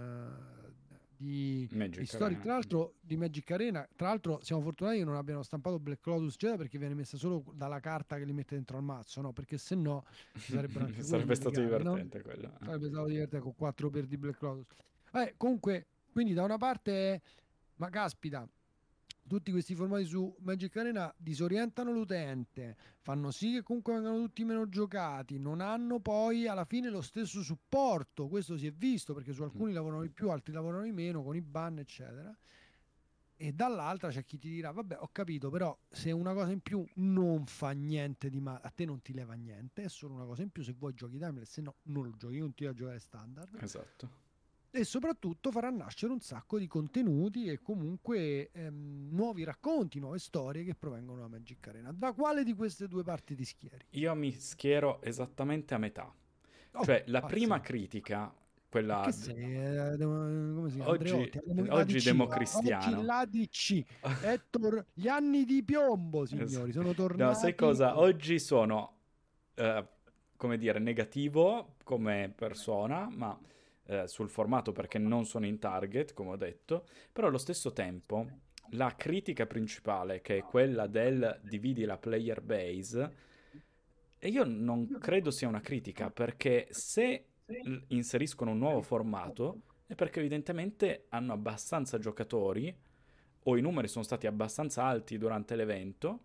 di 1.17 1.67
Magic 1.71 2.03
Historic, 2.03 2.41
tra 2.41 2.53
l'altro 2.53 2.93
di 3.01 3.17
Magic 3.17 3.49
Arena, 3.49 3.89
tra 3.95 4.09
l'altro 4.09 4.37
siamo 4.43 4.61
fortunati 4.61 4.99
che 4.99 5.05
non 5.05 5.15
abbiano 5.15 5.41
stampato 5.41 5.79
Black 5.79 6.05
Lotus 6.05 6.35
Jedi 6.37 6.57
perché 6.57 6.77
viene 6.77 6.93
messa 6.93 7.17
solo 7.17 7.45
dalla 7.55 7.79
carta 7.79 8.15
che 8.17 8.25
li 8.25 8.33
mette 8.33 8.53
dentro 8.53 8.77
al 8.77 8.83
mazzo, 8.83 9.21
no? 9.21 9.33
Perché 9.33 9.57
se 9.57 9.73
no 9.73 10.05
sarebbe, 10.35 10.93
sarebbe 11.01 11.33
stato 11.33 11.59
legale, 11.59 11.81
divertente 11.81 12.17
no? 12.19 12.23
quello. 12.23 12.47
Eh. 12.47 12.65
Sarebbe 12.65 12.87
stato 12.89 13.07
divertente 13.07 13.39
con 13.39 13.55
4 13.55 13.89
per 13.89 14.05
di 14.05 14.17
Black 14.17 14.39
Lotus. 14.43 14.67
Vabbè, 15.09 15.33
comunque 15.35 15.87
quindi 16.17 16.33
da 16.33 16.41
una 16.41 16.57
parte 16.57 17.21
ma 17.75 17.89
caspita, 17.89 18.49
tutti 19.27 19.51
questi 19.51 19.75
formati 19.75 20.05
su 20.05 20.35
Magic 20.39 20.75
Arena 20.75 21.13
disorientano 21.15 21.91
l'utente, 21.91 22.75
fanno 23.01 23.29
sì 23.29 23.51
che 23.51 23.61
comunque 23.61 23.93
vengano 23.93 24.17
tutti 24.17 24.43
meno 24.43 24.67
giocati, 24.67 25.37
non 25.37 25.61
hanno 25.61 25.99
poi 25.99 26.47
alla 26.47 26.65
fine 26.65 26.89
lo 26.89 27.01
stesso 27.01 27.43
supporto, 27.43 28.27
questo 28.29 28.57
si 28.57 28.65
è 28.65 28.71
visto 28.71 29.13
perché 29.13 29.31
su 29.31 29.43
alcuni 29.43 29.73
lavorano 29.73 30.01
di 30.01 30.09
più, 30.09 30.31
altri 30.31 30.53
lavorano 30.53 30.85
di 30.85 30.91
meno, 30.91 31.21
con 31.21 31.35
i 31.35 31.41
ban 31.41 31.77
eccetera. 31.77 32.35
E 33.35 33.53
dall'altra 33.53 34.09
c'è 34.09 34.25
chi 34.25 34.39
ti 34.39 34.49
dirà, 34.49 34.71
vabbè 34.71 34.97
ho 34.99 35.09
capito, 35.11 35.51
però 35.51 35.77
se 35.87 36.11
una 36.11 36.33
cosa 36.33 36.49
in 36.49 36.61
più 36.61 36.83
non 36.95 37.45
fa 37.45 37.69
niente 37.73 38.31
di 38.31 38.39
male, 38.39 38.61
a 38.63 38.71
te 38.71 38.85
non 38.85 39.03
ti 39.03 39.13
leva 39.13 39.35
niente, 39.35 39.83
è 39.83 39.87
solo 39.87 40.15
una 40.15 40.25
cosa 40.25 40.41
in 40.41 40.49
più, 40.49 40.63
se 40.63 40.73
vuoi 40.75 40.95
giochi 40.95 41.19
timeless, 41.19 41.51
se 41.51 41.61
no 41.61 41.75
non 41.83 42.05
lo 42.05 42.15
giochi, 42.17 42.39
non 42.39 42.55
ti 42.55 42.63
vai 42.63 42.73
a 42.73 42.75
giocare 42.75 42.97
standard. 42.97 43.55
Esatto 43.61 44.25
e 44.71 44.83
soprattutto 44.83 45.51
farà 45.51 45.69
nascere 45.69 46.11
un 46.11 46.19
sacco 46.19 46.57
di 46.57 46.67
contenuti 46.67 47.47
e 47.47 47.59
comunque 47.61 48.51
ehm, 48.51 49.09
nuovi 49.11 49.43
racconti, 49.43 49.99
nuove 49.99 50.19
storie 50.19 50.63
che 50.63 50.75
provengono 50.75 51.21
da 51.21 51.27
Magic 51.27 51.67
Arena. 51.67 51.91
Da 51.91 52.13
quale 52.13 52.43
di 52.43 52.53
queste 52.53 52.87
due 52.87 53.03
parti 53.03 53.35
ti 53.35 53.45
schieri? 53.45 53.85
Io 53.91 54.13
mi 54.15 54.31
schiero 54.31 55.01
esattamente 55.01 55.73
a 55.73 55.77
metà. 55.77 56.13
Oh, 56.71 56.83
cioè, 56.83 57.03
la 57.07 57.21
pazzesco. 57.21 57.39
prima 57.39 57.59
critica, 57.59 58.33
quella... 58.69 59.01
Che 59.05 59.11
sei? 59.11 59.55
Eh, 59.55 59.97
come 59.97 60.69
si 60.69 60.75
chiama? 60.75 60.91
Oggi, 60.91 61.31
oggi 61.69 61.99
democristiano. 61.99 62.97
Oggi 62.97 63.05
l'ADC. 63.05 63.83
Ettore, 64.23 64.85
gli 64.93 65.07
anni 65.07 65.45
di 65.45 65.63
piombo, 65.63 66.25
signori, 66.25 66.71
sono 66.71 66.93
tornati. 66.93 67.23
No, 67.23 67.33
sai 67.33 67.55
cosa? 67.55 67.97
Oggi 67.97 68.37
sono, 68.37 68.97
uh, 69.55 69.85
come 70.35 70.57
dire, 70.57 70.77
negativo 70.79 71.75
come 71.83 72.31
persona, 72.35 73.09
ma 73.09 73.37
eh, 73.87 74.07
sul 74.07 74.29
formato 74.29 74.71
perché 74.71 74.97
non 74.97 75.25
sono 75.25 75.45
in 75.45 75.59
target, 75.59 76.13
come 76.13 76.31
ho 76.31 76.35
detto, 76.35 76.85
però 77.11 77.27
allo 77.27 77.37
stesso 77.37 77.73
tempo 77.73 78.27
la 78.71 78.95
critica 78.95 79.45
principale, 79.45 80.21
che 80.21 80.37
è 80.37 80.43
quella 80.43 80.87
del 80.87 81.39
dividi 81.41 81.85
la 81.85 81.97
player 81.97 82.41
base, 82.41 83.15
e 84.19 84.29
io 84.29 84.43
non 84.43 84.97
credo 84.99 85.31
sia 85.31 85.47
una 85.47 85.61
critica, 85.61 86.09
perché 86.09 86.67
se 86.71 87.25
inseriscono 87.87 88.51
un 88.51 88.57
nuovo 88.57 88.81
formato 88.81 89.61
è 89.85 89.95
perché 89.95 90.19
evidentemente 90.19 91.05
hanno 91.09 91.31
abbastanza 91.31 91.97
giocatori 91.97 92.75
o 93.43 93.55
i 93.57 93.61
numeri 93.61 93.87
sono 93.87 94.03
stati 94.03 94.27
abbastanza 94.27 94.83
alti 94.83 95.17
durante 95.17 95.55
l'evento 95.55 96.21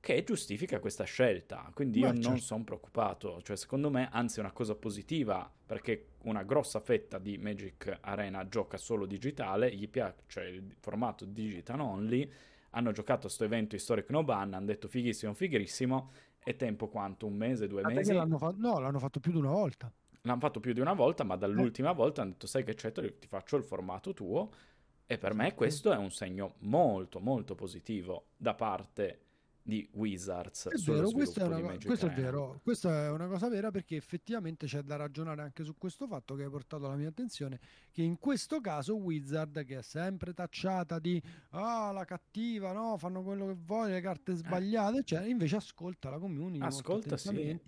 che 0.00 0.22
giustifica 0.24 0.78
questa 0.78 1.04
scelta. 1.04 1.70
Quindi 1.74 2.00
io 2.00 2.06
certo. 2.12 2.28
non 2.28 2.38
sono 2.38 2.64
preoccupato. 2.64 3.40
Cioè, 3.42 3.56
secondo 3.56 3.90
me, 3.90 4.08
anzi, 4.10 4.38
è 4.38 4.42
una 4.42 4.52
cosa 4.52 4.74
positiva 4.74 5.50
perché 5.66 6.12
una 6.22 6.42
grossa 6.42 6.80
fetta 6.80 7.18
di 7.18 7.36
Magic 7.38 7.98
Arena 8.00 8.48
gioca 8.48 8.76
solo 8.76 9.06
digitale, 9.06 9.74
gli 9.74 9.88
piace 9.88 10.42
il 10.42 10.74
formato 10.80 11.24
digital 11.24 11.80
only. 11.80 12.30
Hanno 12.70 12.92
giocato 12.92 13.20
a 13.20 13.22
questo 13.22 13.44
evento 13.44 13.76
Historic 13.76 14.10
No 14.10 14.22
Ban, 14.24 14.54
hanno 14.54 14.66
detto 14.66 14.88
fighissimo, 14.88 15.34
fighissimo. 15.34 16.10
E 16.44 16.56
tempo 16.56 16.88
quanto? 16.88 17.26
Un 17.26 17.34
mese, 17.34 17.66
due 17.66 17.82
ah, 17.82 17.88
mesi? 17.88 18.12
L'hanno 18.12 18.38
fa- 18.38 18.54
no, 18.56 18.78
l'hanno 18.78 18.98
fatto 18.98 19.20
più 19.20 19.32
di 19.32 19.38
una 19.38 19.50
volta. 19.50 19.92
L'hanno 20.22 20.40
fatto 20.40 20.60
più 20.60 20.72
di 20.72 20.80
una 20.80 20.94
volta, 20.94 21.24
ma 21.24 21.36
dall'ultima 21.36 21.90
eh. 21.90 21.94
volta 21.94 22.22
hanno 22.22 22.30
detto: 22.30 22.46
Sai 22.46 22.64
che 22.64 22.74
c'è, 22.74 22.92
ti 22.92 23.26
faccio 23.26 23.56
il 23.56 23.64
formato 23.64 24.12
tuo. 24.14 24.50
E 25.10 25.16
per 25.16 25.32
me 25.32 25.54
questo 25.54 25.90
è 25.90 25.96
un 25.96 26.10
segno 26.10 26.56
molto, 26.58 27.18
molto 27.18 27.54
positivo 27.54 28.26
da 28.36 28.52
parte 28.52 29.27
di 29.68 29.86
Wizards. 29.92 30.70
È 30.70 30.78
vero, 30.78 31.10
questo, 31.10 31.40
è, 31.40 31.44
una, 31.44 31.76
questo 31.84 32.06
è 32.06 32.10
vero, 32.14 32.58
questa 32.62 33.04
è 33.04 33.10
una 33.10 33.26
cosa 33.26 33.50
vera 33.50 33.70
perché 33.70 33.96
effettivamente 33.96 34.66
c'è 34.66 34.80
da 34.80 34.96
ragionare 34.96 35.42
anche 35.42 35.62
su 35.62 35.76
questo 35.76 36.06
fatto 36.06 36.34
che 36.34 36.44
hai 36.44 36.48
portato 36.48 36.86
alla 36.86 36.96
mia 36.96 37.08
attenzione, 37.08 37.60
che 37.92 38.00
in 38.00 38.18
questo 38.18 38.62
caso 38.62 38.96
Wizard, 38.96 39.66
che 39.66 39.76
è 39.76 39.82
sempre 39.82 40.32
tacciata 40.32 40.98
di 40.98 41.22
ah, 41.50 41.92
la 41.92 42.06
cattiva, 42.06 42.72
no, 42.72 42.96
fanno 42.96 43.22
quello 43.22 43.46
che 43.48 43.56
vogliono, 43.62 43.92
le 43.92 44.00
carte 44.00 44.34
sbagliate, 44.36 45.02
cioè, 45.04 45.26
invece 45.26 45.56
ascolta 45.56 46.08
la 46.08 46.18
community. 46.18 46.64
Ascolta, 46.64 47.18
sì 47.18 47.60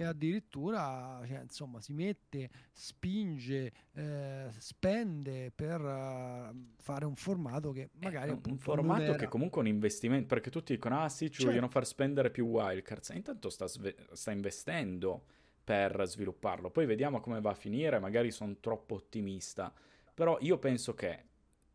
e 0.00 0.04
addirittura 0.04 1.20
cioè, 1.26 1.40
insomma, 1.40 1.80
si 1.80 1.92
mette, 1.92 2.48
spinge, 2.72 3.72
eh, 3.92 4.46
spende 4.56 5.52
per 5.54 5.80
uh, 5.80 6.74
fare 6.78 7.04
un 7.04 7.14
formato 7.16 7.70
che 7.72 7.90
magari... 8.00 8.30
È 8.30 8.38
un 8.46 8.58
formato 8.58 9.02
era... 9.02 9.16
che 9.16 9.28
comunque 9.28 9.60
è 9.60 9.64
un 9.64 9.70
investimento, 9.70 10.26
perché 10.26 10.50
tutti 10.50 10.72
dicono, 10.72 11.00
ah 11.00 11.08
sì, 11.10 11.26
ci 11.26 11.32
certo. 11.32 11.48
vogliono 11.48 11.68
far 11.68 11.86
spendere 11.86 12.30
più 12.30 12.46
wildcards, 12.46 13.10
e 13.10 13.16
intanto 13.16 13.50
sta, 13.50 13.66
sve- 13.66 13.94
sta 14.12 14.30
investendo 14.30 15.24
per 15.62 16.02
svilupparlo, 16.06 16.70
poi 16.70 16.86
vediamo 16.86 17.20
come 17.20 17.40
va 17.40 17.50
a 17.50 17.54
finire, 17.54 17.98
magari 17.98 18.30
sono 18.30 18.56
troppo 18.58 18.94
ottimista, 18.94 19.72
però 20.14 20.38
io 20.40 20.58
penso 20.58 20.94
che 20.94 21.26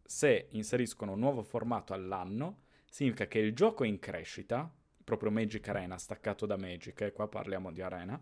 se 0.03 0.48
inseriscono 0.51 1.12
un 1.12 1.20
nuovo 1.20 1.44
formato 1.44 1.94
all'anno, 1.94 2.62
significa 2.89 3.27
che 3.27 3.38
il 3.38 3.53
gioco 3.53 3.84
è 3.84 3.88
in 3.88 4.00
crescita, 4.00 4.72
proprio 5.06 5.32
Magic 5.32 5.66
Arena, 5.70 5.98
staccato 5.98 6.46
da 6.46 6.58
Magic, 6.58 7.00
e 7.02 7.12
qua 7.14 7.30
parliamo 7.30 7.72
di 7.72 7.82
Arena, 7.82 8.22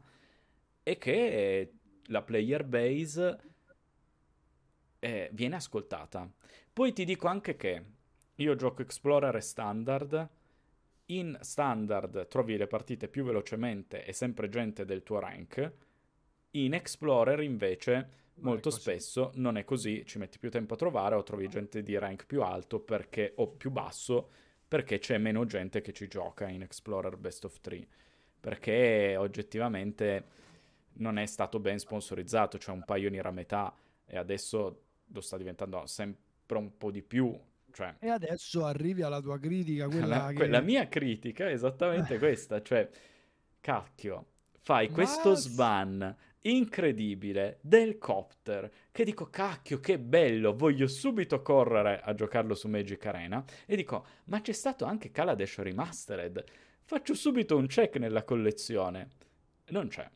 e 0.83 0.97
che 0.99 1.73
la 2.07 2.21
player 2.21 2.63
base 2.65 3.39
eh, 4.99 5.29
viene 5.33 5.55
ascoltata. 5.55 6.29
Poi 6.71 6.93
ti 6.93 7.05
dico 7.05 7.27
anche 7.27 7.55
che 7.55 7.83
io 8.35 8.55
gioco 8.55 8.83
Explorer 8.83 9.35
e 9.35 9.41
Standard, 9.41 10.29
in 11.07 11.37
Standard 11.41 12.27
trovi 12.27 12.57
le 12.57 12.67
partite 12.67 13.07
più 13.07 13.23
velocemente 13.23 14.05
e 14.05 14.13
sempre 14.13 14.49
gente 14.49 14.85
del 14.85 15.03
tuo 15.03 15.19
rank, 15.19 15.71
in 16.51 16.73
Explorer 16.73 17.41
invece 17.41 18.21
molto 18.35 18.69
spesso 18.69 19.31
non 19.35 19.57
è 19.57 19.63
così, 19.63 20.05
ci 20.05 20.17
metti 20.17 20.39
più 20.39 20.49
tempo 20.49 20.73
a 20.73 20.77
trovare 20.77 21.15
o 21.15 21.23
trovi 21.23 21.47
gente 21.47 21.83
di 21.83 21.97
rank 21.97 22.25
più 22.25 22.41
alto 22.41 22.79
perché, 22.79 23.33
o 23.37 23.47
più 23.49 23.71
basso 23.71 24.29
perché 24.73 24.97
c'è 24.97 25.19
meno 25.19 25.45
gente 25.45 25.81
che 25.81 25.93
ci 25.93 26.07
gioca 26.07 26.47
in 26.47 26.63
Explorer 26.63 27.15
Best 27.15 27.45
of 27.45 27.59
3, 27.61 27.85
perché 28.39 29.15
oggettivamente 29.15 30.25
non 30.93 31.19
è 31.19 31.27
stato 31.27 31.59
ben 31.59 31.77
sponsorizzato, 31.77 32.57
c'è 32.57 32.63
cioè 32.63 32.73
un 32.73 32.83
Pioneer 32.83 33.27
a 33.27 33.31
metà 33.31 33.71
e 34.03 34.17
adesso 34.17 34.81
lo 35.05 35.21
sta 35.21 35.37
diventando 35.37 35.85
sempre 35.85 36.57
un 36.57 36.75
po' 36.75 36.89
di 36.89 37.03
più. 37.03 37.39
Cioè... 37.71 37.97
E 37.99 38.09
adesso 38.09 38.65
arrivi 38.65 39.03
alla 39.03 39.21
tua 39.21 39.37
critica, 39.37 39.87
quella 39.87 40.07
la, 40.07 40.33
che... 40.33 40.47
La 40.47 40.61
mia 40.61 40.87
critica 40.87 41.47
è 41.47 41.51
esattamente 41.51 42.17
questa, 42.17 42.59
cioè, 42.63 42.89
cacchio, 43.61 44.25
fai 44.63 44.87
Ma... 44.87 44.93
questo 44.93 45.35
sban 45.35 46.15
incredibile 46.45 47.59
del 47.61 47.97
copter 47.97 48.69
che 48.91 49.03
dico 49.03 49.29
cacchio 49.29 49.79
che 49.79 49.99
bello 49.99 50.53
voglio 50.55 50.87
subito 50.87 51.41
correre 51.41 52.01
a 52.01 52.13
giocarlo 52.13 52.55
su 52.55 52.67
Magic 52.67 53.05
Arena. 53.05 53.43
E 53.65 53.75
dico 53.75 54.05
ma 54.25 54.41
c'è 54.41 54.53
stato 54.53 54.85
anche 54.85 55.11
Kaladesh 55.11 55.59
Remastered. 55.59 56.43
Faccio 56.85 57.13
subito 57.13 57.55
un 57.55 57.67
check 57.67 57.97
nella 57.97 58.23
collezione. 58.23 59.09
Non 59.67 59.87
c'è. 59.87 60.09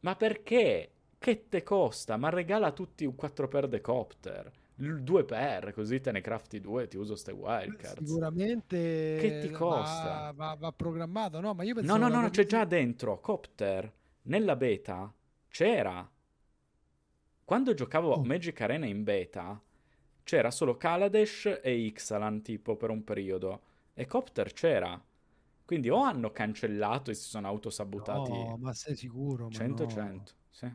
Ma 0.00 0.16
perché? 0.16 0.90
che 1.18 1.48
te 1.48 1.62
costa? 1.62 2.18
ma 2.18 2.28
regala 2.28 2.66
a 2.66 2.72
tutti 2.72 3.06
un 3.06 3.14
4x 3.18 3.64
de 3.64 3.80
copter 3.80 4.52
2x 4.76 5.72
così 5.72 6.00
te 6.00 6.10
ne 6.10 6.20
crafti 6.20 6.60
due 6.60 6.84
e 6.84 6.88
ti 6.88 6.96
uso 6.96 7.14
ste 7.14 7.30
wildcards 7.30 8.02
sicuramente 8.02 9.16
che 9.20 9.38
ti 9.40 9.50
costa? 9.50 10.32
Va, 10.32 10.32
va, 10.34 10.56
va 10.58 10.72
programmato 10.72 11.38
no 11.40 11.54
ma 11.54 11.62
io 11.62 11.74
penso 11.74 11.96
no 11.96 11.96
no 11.96 12.12
no, 12.12 12.20
no 12.20 12.30
c'è 12.30 12.44
già 12.44 12.64
dentro 12.64 13.20
copter 13.20 13.92
nella 14.22 14.56
beta 14.56 15.12
c'era. 15.54 16.10
Quando 17.44 17.74
giocavo 17.74 18.14
oh. 18.14 18.24
Magic 18.24 18.60
Arena 18.60 18.86
in 18.86 19.04
beta, 19.04 19.62
c'era 20.24 20.50
solo 20.50 20.76
Kaladesh 20.76 21.60
e 21.62 21.76
Ixalan 21.76 22.42
tipo 22.42 22.74
per 22.74 22.90
un 22.90 23.04
periodo. 23.04 23.62
E 23.94 24.04
Copter 24.06 24.52
c'era. 24.52 25.00
Quindi 25.64 25.90
o 25.90 25.98
hanno 25.98 26.32
cancellato 26.32 27.12
e 27.12 27.14
si 27.14 27.28
sono 27.28 27.46
autosabotati. 27.46 28.32
No, 28.32 28.56
ma 28.58 28.74
sei 28.74 28.96
sicuro? 28.96 29.46
100-100, 29.46 29.96
no. 29.96 30.22
sì. 30.50 30.72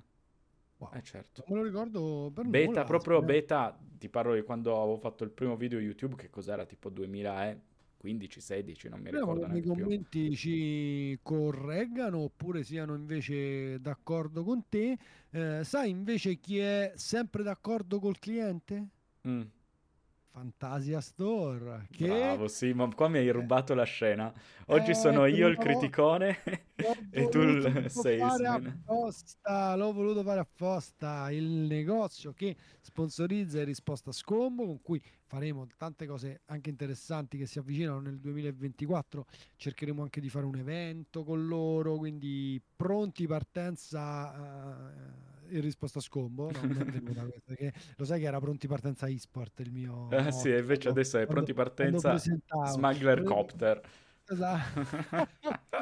Wow. 0.79 0.91
Eh 0.93 1.01
certo. 1.03 1.43
Me 1.47 1.55
lo 1.55 1.63
ricordo 1.63 2.31
per 2.33 2.45
Beta, 2.45 2.69
nulla, 2.69 2.83
proprio 2.85 3.21
beta, 3.21 3.77
ti 3.97 4.07
parlo 4.07 4.33
di 4.33 4.43
quando 4.43 4.81
avevo 4.81 4.97
fatto 4.97 5.25
il 5.25 5.29
primo 5.29 5.57
video 5.57 5.79
YouTube, 5.79 6.15
che 6.15 6.29
cos'era, 6.29 6.65
tipo 6.65 6.89
2000 6.89 7.49
e... 7.49 7.59
15, 7.99 8.39
16, 8.39 8.87
non 8.87 9.01
mi 9.01 9.11
ricordo 9.11 9.45
più. 9.45 9.51
Nei 9.51 9.61
commenti 9.61 10.33
ci 10.33 11.19
correggano 11.21 12.19
oppure 12.19 12.63
siano 12.63 12.95
invece 12.95 13.77
d'accordo 13.81 14.45
con 14.45 14.63
te. 14.69 14.97
Eh, 15.29 15.65
sai 15.65 15.89
invece 15.89 16.35
chi 16.35 16.59
è 16.59 16.93
sempre 16.95 17.43
d'accordo 17.43 17.99
col 17.99 18.17
cliente? 18.17 18.87
Mm. 19.27 19.41
Fantasia 20.31 21.01
Store. 21.01 21.87
Che... 21.91 22.07
Bravo, 22.07 22.47
sì, 22.47 22.71
ma 22.71 22.87
qua 22.95 23.09
mi 23.09 23.17
hai 23.17 23.29
rubato 23.31 23.73
la 23.73 23.83
scena. 23.83 24.33
Oggi 24.67 24.91
eh, 24.91 24.95
sono 24.95 25.25
io 25.25 25.47
il 25.47 25.57
criticone 25.57 26.37
e 27.09 27.27
tu 27.29 27.87
salesman. 27.87 28.65
Apposta, 28.65 29.75
l'ho 29.75 29.91
voluto 29.91 30.23
fare 30.23 30.39
apposta. 30.39 31.29
Il 31.31 31.45
negozio 31.45 32.33
che 32.33 32.55
sponsorizza 32.81 33.59
è 33.59 33.65
Risposta 33.65 34.11
Scombo, 34.11 34.65
con 34.65 34.81
cui 34.81 35.01
faremo 35.25 35.67
tante 35.77 36.05
cose 36.05 36.41
anche 36.45 36.69
interessanti 36.69 37.37
che 37.37 37.45
si 37.45 37.59
avvicinano 37.59 37.99
nel 37.99 38.19
2024. 38.19 39.25
Cercheremo 39.55 40.01
anche 40.01 40.21
di 40.21 40.29
fare 40.29 40.45
un 40.45 40.55
evento 40.55 41.23
con 41.23 41.47
loro, 41.47 41.97
quindi 41.97 42.61
pronti 42.75 43.27
partenza. 43.27 44.31
Uh, 44.35 45.37
in 45.51 45.61
risposta 45.61 45.99
a 45.99 46.01
scombo, 46.01 46.51
no, 46.51 46.59
questa, 47.13 47.27
perché 47.43 47.73
lo 47.95 48.05
sai 48.05 48.19
che 48.19 48.27
era 48.27 48.39
pronti 48.39 48.67
partenza 48.67 49.07
e-sport 49.07 49.59
il 49.61 49.71
mio... 49.71 50.07
Ah, 50.09 50.31
sì, 50.31 50.49
invece 50.49 50.89
adesso 50.89 51.17
è 51.17 51.25
pronti 51.25 51.53
partenza 51.53 52.15
Smuggler 52.17 53.23
Copter. 53.23 53.81
Esatto. 54.29 55.27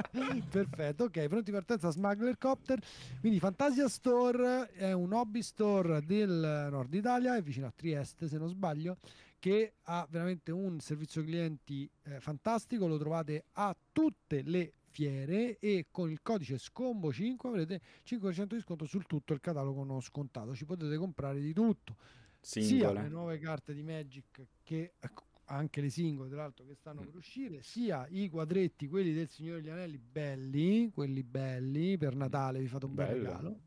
Perfetto, 0.50 1.04
ok, 1.06 1.27
pronti 1.27 1.51
partenza 1.51 1.89
Smuggler 1.89 2.38
Copter. 2.38 2.80
Quindi 3.20 3.39
Fantasia 3.39 3.88
Store 3.89 4.72
è 4.72 4.94
un 4.94 5.12
hobby 5.12 5.42
store 5.42 6.01
del 6.06 6.68
nord 6.72 6.94
Italia, 6.94 7.36
è 7.36 7.42
vicino 7.42 7.68
a 7.68 7.74
Trieste 7.75 8.27
se 8.27 8.38
non 8.38 8.48
sbaglio, 8.48 8.98
che 9.39 9.74
ha 9.84 10.08
veramente 10.10 10.51
un 10.51 10.80
servizio 10.80 11.24
clienti 11.24 11.89
eh, 12.04 12.20
fantastico, 12.20 12.88
lo 12.88 12.98
trovate 12.98 13.46
a 13.54 13.75
tutte 13.92 14.42
le 14.44 14.72
fiere 14.89 15.60
e 15.60 15.88
con 15.92 16.10
il 16.10 16.22
codice 16.24 16.56
SCOMBO5 16.56 17.48
avrete 17.48 17.82
5% 18.04 18.56
di 18.56 18.62
sconto 18.62 18.86
sul 18.86 19.06
tutto 19.06 19.34
il 19.34 19.39
catalogo 19.39 19.84
non 19.84 20.01
scontato, 20.01 20.56
ci 20.56 20.66
potete 20.66 20.98
comprare 20.98 21.39
di 21.39 21.54
tutto. 21.54 21.96
Singole. 22.39 22.77
Sia 22.80 22.92
le 22.94 23.10
nuove 23.10 23.39
carte 23.39 23.74
di 23.74 23.84
Magic 23.84 24.48
che 24.63 24.94
ecco, 25.00 25.26
anche 25.48 25.82
le 25.82 25.89
singole 25.89 26.30
tra 26.30 26.42
l'altro 26.42 26.66
che 26.66 26.75
stanno 26.75 27.01
mm. 27.01 27.06
per 27.06 27.16
uscire, 27.16 27.62
sia 27.62 28.06
i 28.10 28.30
quadretti, 28.30 28.88
quelli 28.88 29.13
del 29.13 29.30
Signore 29.30 29.62
degli 29.62 29.70
Anelli 29.70 29.98
belli, 29.98 30.92
quelli 30.94 31.24
belli 31.24 31.98
per 31.98 32.16
Natale, 32.16 32.60
vi 32.60 32.68
fate 32.68 32.86
un 32.86 32.94
bel 32.94 33.08
regalo. 33.08 33.60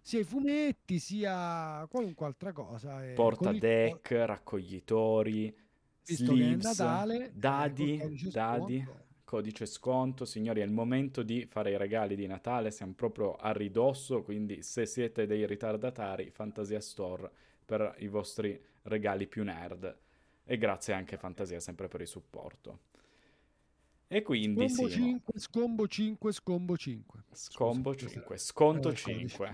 Sia 0.00 0.20
i 0.20 0.24
fumetti, 0.24 0.98
sia 0.98 1.86
qualunque 1.88 2.26
altra 2.26 2.52
cosa. 2.52 3.00
Porta 3.14 3.52
deck, 3.52 4.10
il... 4.10 4.26
raccoglitori, 4.26 5.56
Visto 6.06 6.34
sleeves, 6.34 6.62
Natale, 6.62 7.30
dadi, 7.32 7.98
codice 7.98 8.30
dadi, 8.30 8.82
sconto. 8.82 9.04
codice 9.24 9.66
sconto. 9.66 10.24
Signori, 10.26 10.60
è 10.60 10.64
il 10.64 10.72
momento 10.72 11.22
di 11.22 11.46
fare 11.46 11.70
i 11.70 11.78
regali 11.78 12.16
di 12.16 12.26
Natale, 12.26 12.70
siamo 12.70 12.92
proprio 12.92 13.34
a 13.36 13.52
ridosso, 13.52 14.22
quindi 14.22 14.62
se 14.62 14.84
siete 14.84 15.24
dei 15.24 15.46
ritardatari, 15.46 16.30
Fantasia 16.30 16.80
Store 16.80 17.30
per 17.64 17.94
i 18.00 18.08
vostri 18.08 18.62
regali 18.82 19.26
più 19.26 19.42
nerd. 19.42 20.02
E 20.44 20.58
grazie 20.58 20.94
anche 20.94 21.16
Fantasia 21.16 21.60
sempre 21.60 21.88
per 21.88 22.02
il 22.02 22.06
supporto. 22.06 22.80
E 24.06 24.22
quindi 24.22 24.68
scombo 24.68 24.88
sì. 24.88 24.96
5, 24.96 25.40
scombo 25.40 25.88
5, 25.88 26.32
scombo 26.32 26.76
5. 26.76 27.24
Scombo 27.32 27.94
5, 27.96 28.36
sconto 28.36 28.90
eh, 28.90 28.94
5. 28.94 29.52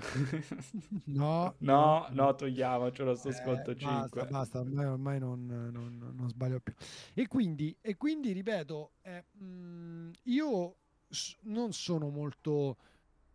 no, 1.06 1.54
no, 1.58 2.06
no, 2.10 2.34
togliamocelo 2.34 3.14
sto 3.14 3.28
eh, 3.28 3.32
sconto 3.32 3.72
basta, 3.72 4.08
5. 4.18 4.26
Basta, 4.26 4.58
ormai, 4.58 4.84
ormai 4.84 5.18
non, 5.18 5.46
non, 5.46 6.12
non, 6.14 6.28
sbaglio 6.28 6.60
più. 6.60 6.74
E 7.14 7.26
quindi, 7.28 7.74
e 7.80 7.96
quindi 7.96 8.32
ripeto, 8.32 8.90
eh, 9.02 9.24
mh, 9.32 9.44
mm, 9.44 10.10
io 10.24 10.76
non 11.42 11.72
sono 11.72 12.10
molto, 12.10 12.76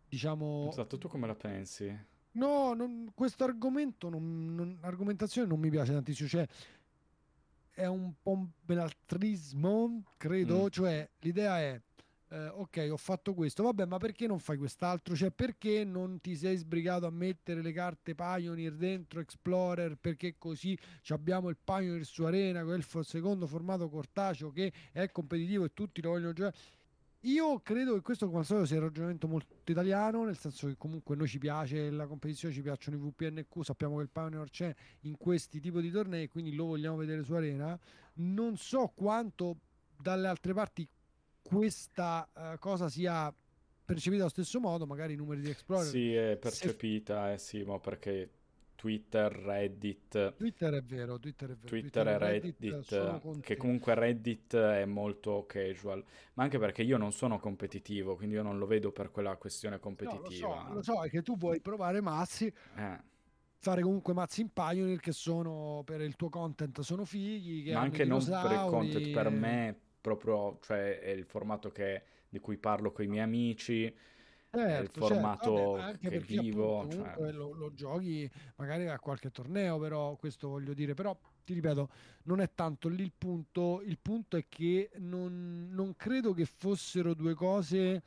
diciamo... 0.08 0.68
Esatto, 0.68 0.98
tu 0.98 1.08
come 1.08 1.26
la 1.26 1.34
pensi? 1.34 2.14
No, 2.36 2.76
questo 3.14 3.44
argomento, 3.44 4.10
non, 4.10 4.78
argomentazione 4.82 5.48
non 5.48 5.58
mi 5.58 5.70
piace 5.70 5.92
tantissimo. 5.92 6.28
Cioè, 6.28 6.46
è 7.76 7.84
un 7.84 8.14
po' 8.22 8.30
un 8.30 8.48
benaltrismo, 8.58 10.02
credo, 10.16 10.64
mm. 10.64 10.68
cioè 10.68 11.06
l'idea 11.18 11.60
è 11.60 11.80
eh, 12.30 12.48
ok, 12.48 12.88
ho 12.90 12.96
fatto 12.96 13.34
questo, 13.34 13.62
vabbè, 13.62 13.84
ma 13.84 13.98
perché 13.98 14.26
non 14.26 14.40
fai 14.40 14.56
quest'altro? 14.56 15.14
Cioè, 15.14 15.30
perché 15.30 15.84
non 15.84 16.20
ti 16.20 16.34
sei 16.34 16.56
sbrigato 16.56 17.06
a 17.06 17.10
mettere 17.10 17.62
le 17.62 17.72
carte 17.72 18.14
Pioneer 18.14 18.74
dentro 18.74 19.20
Explorer? 19.20 19.96
Perché 20.00 20.34
così 20.36 20.76
abbiamo 21.08 21.50
il 21.50 21.56
Pioneer 21.62 22.04
su 22.04 22.24
Arena, 22.24 22.64
quel 22.64 22.84
secondo 23.02 23.46
formato 23.46 23.88
cortaceo 23.88 24.50
che 24.50 24.72
è 24.90 25.10
competitivo 25.10 25.64
e 25.64 25.70
tutti 25.72 26.00
lo 26.00 26.10
vogliono 26.10 26.32
giocare. 26.32 26.56
Io 27.26 27.58
credo 27.60 27.94
che 27.94 28.02
questo, 28.02 28.26
come 28.26 28.38
al 28.38 28.44
solito, 28.44 28.66
sia 28.66 28.76
un 28.76 28.84
ragionamento 28.84 29.26
molto 29.26 29.56
italiano, 29.70 30.24
nel 30.24 30.38
senso 30.38 30.68
che 30.68 30.76
comunque 30.76 31.16
noi 31.16 31.26
ci 31.26 31.38
piace 31.38 31.90
la 31.90 32.06
competizione, 32.06 32.54
ci 32.54 32.62
piacciono 32.62 32.96
i 32.96 33.00
VPNQ, 33.00 33.62
sappiamo 33.62 33.96
che 33.96 34.02
il 34.02 34.10
Pioneer 34.10 34.48
c'è 34.48 34.72
in 35.00 35.16
questi 35.16 35.58
tipi 35.58 35.80
di 35.80 35.90
tornei, 35.90 36.28
quindi 36.28 36.54
lo 36.54 36.66
vogliamo 36.66 36.96
vedere 36.96 37.24
su 37.24 37.34
Arena. 37.34 37.76
Non 38.14 38.56
so 38.56 38.92
quanto 38.94 39.56
dalle 40.00 40.28
altre 40.28 40.54
parti 40.54 40.88
questa 41.42 42.28
uh, 42.32 42.58
cosa 42.58 42.88
sia 42.88 43.34
percepita 43.84 44.22
allo 44.22 44.30
stesso 44.30 44.60
modo, 44.60 44.86
magari 44.86 45.14
i 45.14 45.16
numeri 45.16 45.40
di 45.40 45.50
Explorer. 45.50 45.86
Sì, 45.86 46.14
è 46.14 46.36
percepita, 46.36 47.26
se... 47.26 47.32
eh 47.32 47.38
sì, 47.38 47.62
ma 47.64 47.78
perché 47.80 48.30
Twitter, 48.86 49.32
Reddit. 49.32 50.34
Twitter 50.36 50.74
è 50.74 50.82
vero, 50.82 51.18
Twitter 51.18 51.50
è 51.50 51.54
vero. 51.54 51.66
Twitter, 51.66 52.06
e 52.06 52.18
Reddit, 52.18 52.88
Reddit 52.88 53.40
che 53.40 53.56
comunque 53.56 53.94
Reddit 53.96 54.54
è 54.54 54.84
molto 54.84 55.44
casual, 55.44 56.04
ma 56.34 56.44
anche 56.44 56.60
perché 56.60 56.82
io 56.82 56.96
non 56.96 57.10
sono 57.10 57.40
competitivo, 57.40 58.14
quindi 58.14 58.36
io 58.36 58.44
non 58.44 58.58
lo 58.58 58.66
vedo 58.66 58.92
per 58.92 59.10
quella 59.10 59.34
questione 59.38 59.80
competitiva. 59.80 60.62
No, 60.68 60.74
lo, 60.74 60.82
so, 60.82 60.92
lo 60.92 60.98
so, 60.98 61.04
è 61.04 61.08
che 61.08 61.22
tu 61.22 61.36
vuoi 61.36 61.60
provare 61.60 62.00
mazzi. 62.00 62.46
Eh. 62.76 62.98
Fare 63.58 63.82
comunque 63.82 64.14
mazzi 64.14 64.42
in 64.42 64.52
Pioneer 64.52 65.00
che 65.00 65.10
sono 65.10 65.82
per 65.84 66.00
il 66.00 66.14
tuo 66.14 66.28
content 66.28 66.78
sono 66.82 67.04
fighi. 67.04 67.72
ma 67.72 67.80
anche 67.80 68.04
non 68.04 68.24
per 68.24 68.52
il 68.52 68.66
content, 68.68 69.10
per 69.10 69.30
me 69.30 69.76
proprio, 70.00 70.60
cioè 70.62 71.00
è 71.00 71.10
il 71.10 71.24
formato 71.24 71.72
che, 71.72 72.02
di 72.28 72.38
cui 72.38 72.56
parlo 72.56 72.92
con 72.92 73.04
i 73.04 73.08
miei 73.08 73.24
amici 73.24 73.92
certo, 74.56 74.98
il 74.98 75.06
formato 75.06 75.56
certo. 75.56 75.70
Vabbè, 75.72 75.98
che 75.98 76.20
vivo. 76.20 76.80
Appunto, 76.80 77.14
cioè... 77.16 77.32
lo, 77.32 77.52
lo, 77.52 77.72
giochi 77.74 78.30
magari 78.56 78.88
a 78.88 78.98
qualche 78.98 79.30
torneo, 79.30 79.78
però 79.78 80.16
questo 80.16 80.48
voglio 80.48 80.74
dire, 80.74 80.94
però 80.94 81.16
ti 81.44 81.54
ripeto, 81.54 81.88
non 82.24 82.40
è 82.40 82.50
tanto 82.54 82.88
lì 82.88 83.02
il 83.02 83.12
punto, 83.16 83.80
il 83.84 83.98
punto 84.00 84.36
è 84.36 84.46
che 84.48 84.90
non, 84.96 85.68
non 85.70 85.94
credo 85.96 86.32
che 86.32 86.44
fossero 86.44 87.14
due 87.14 87.34
cose 87.34 88.02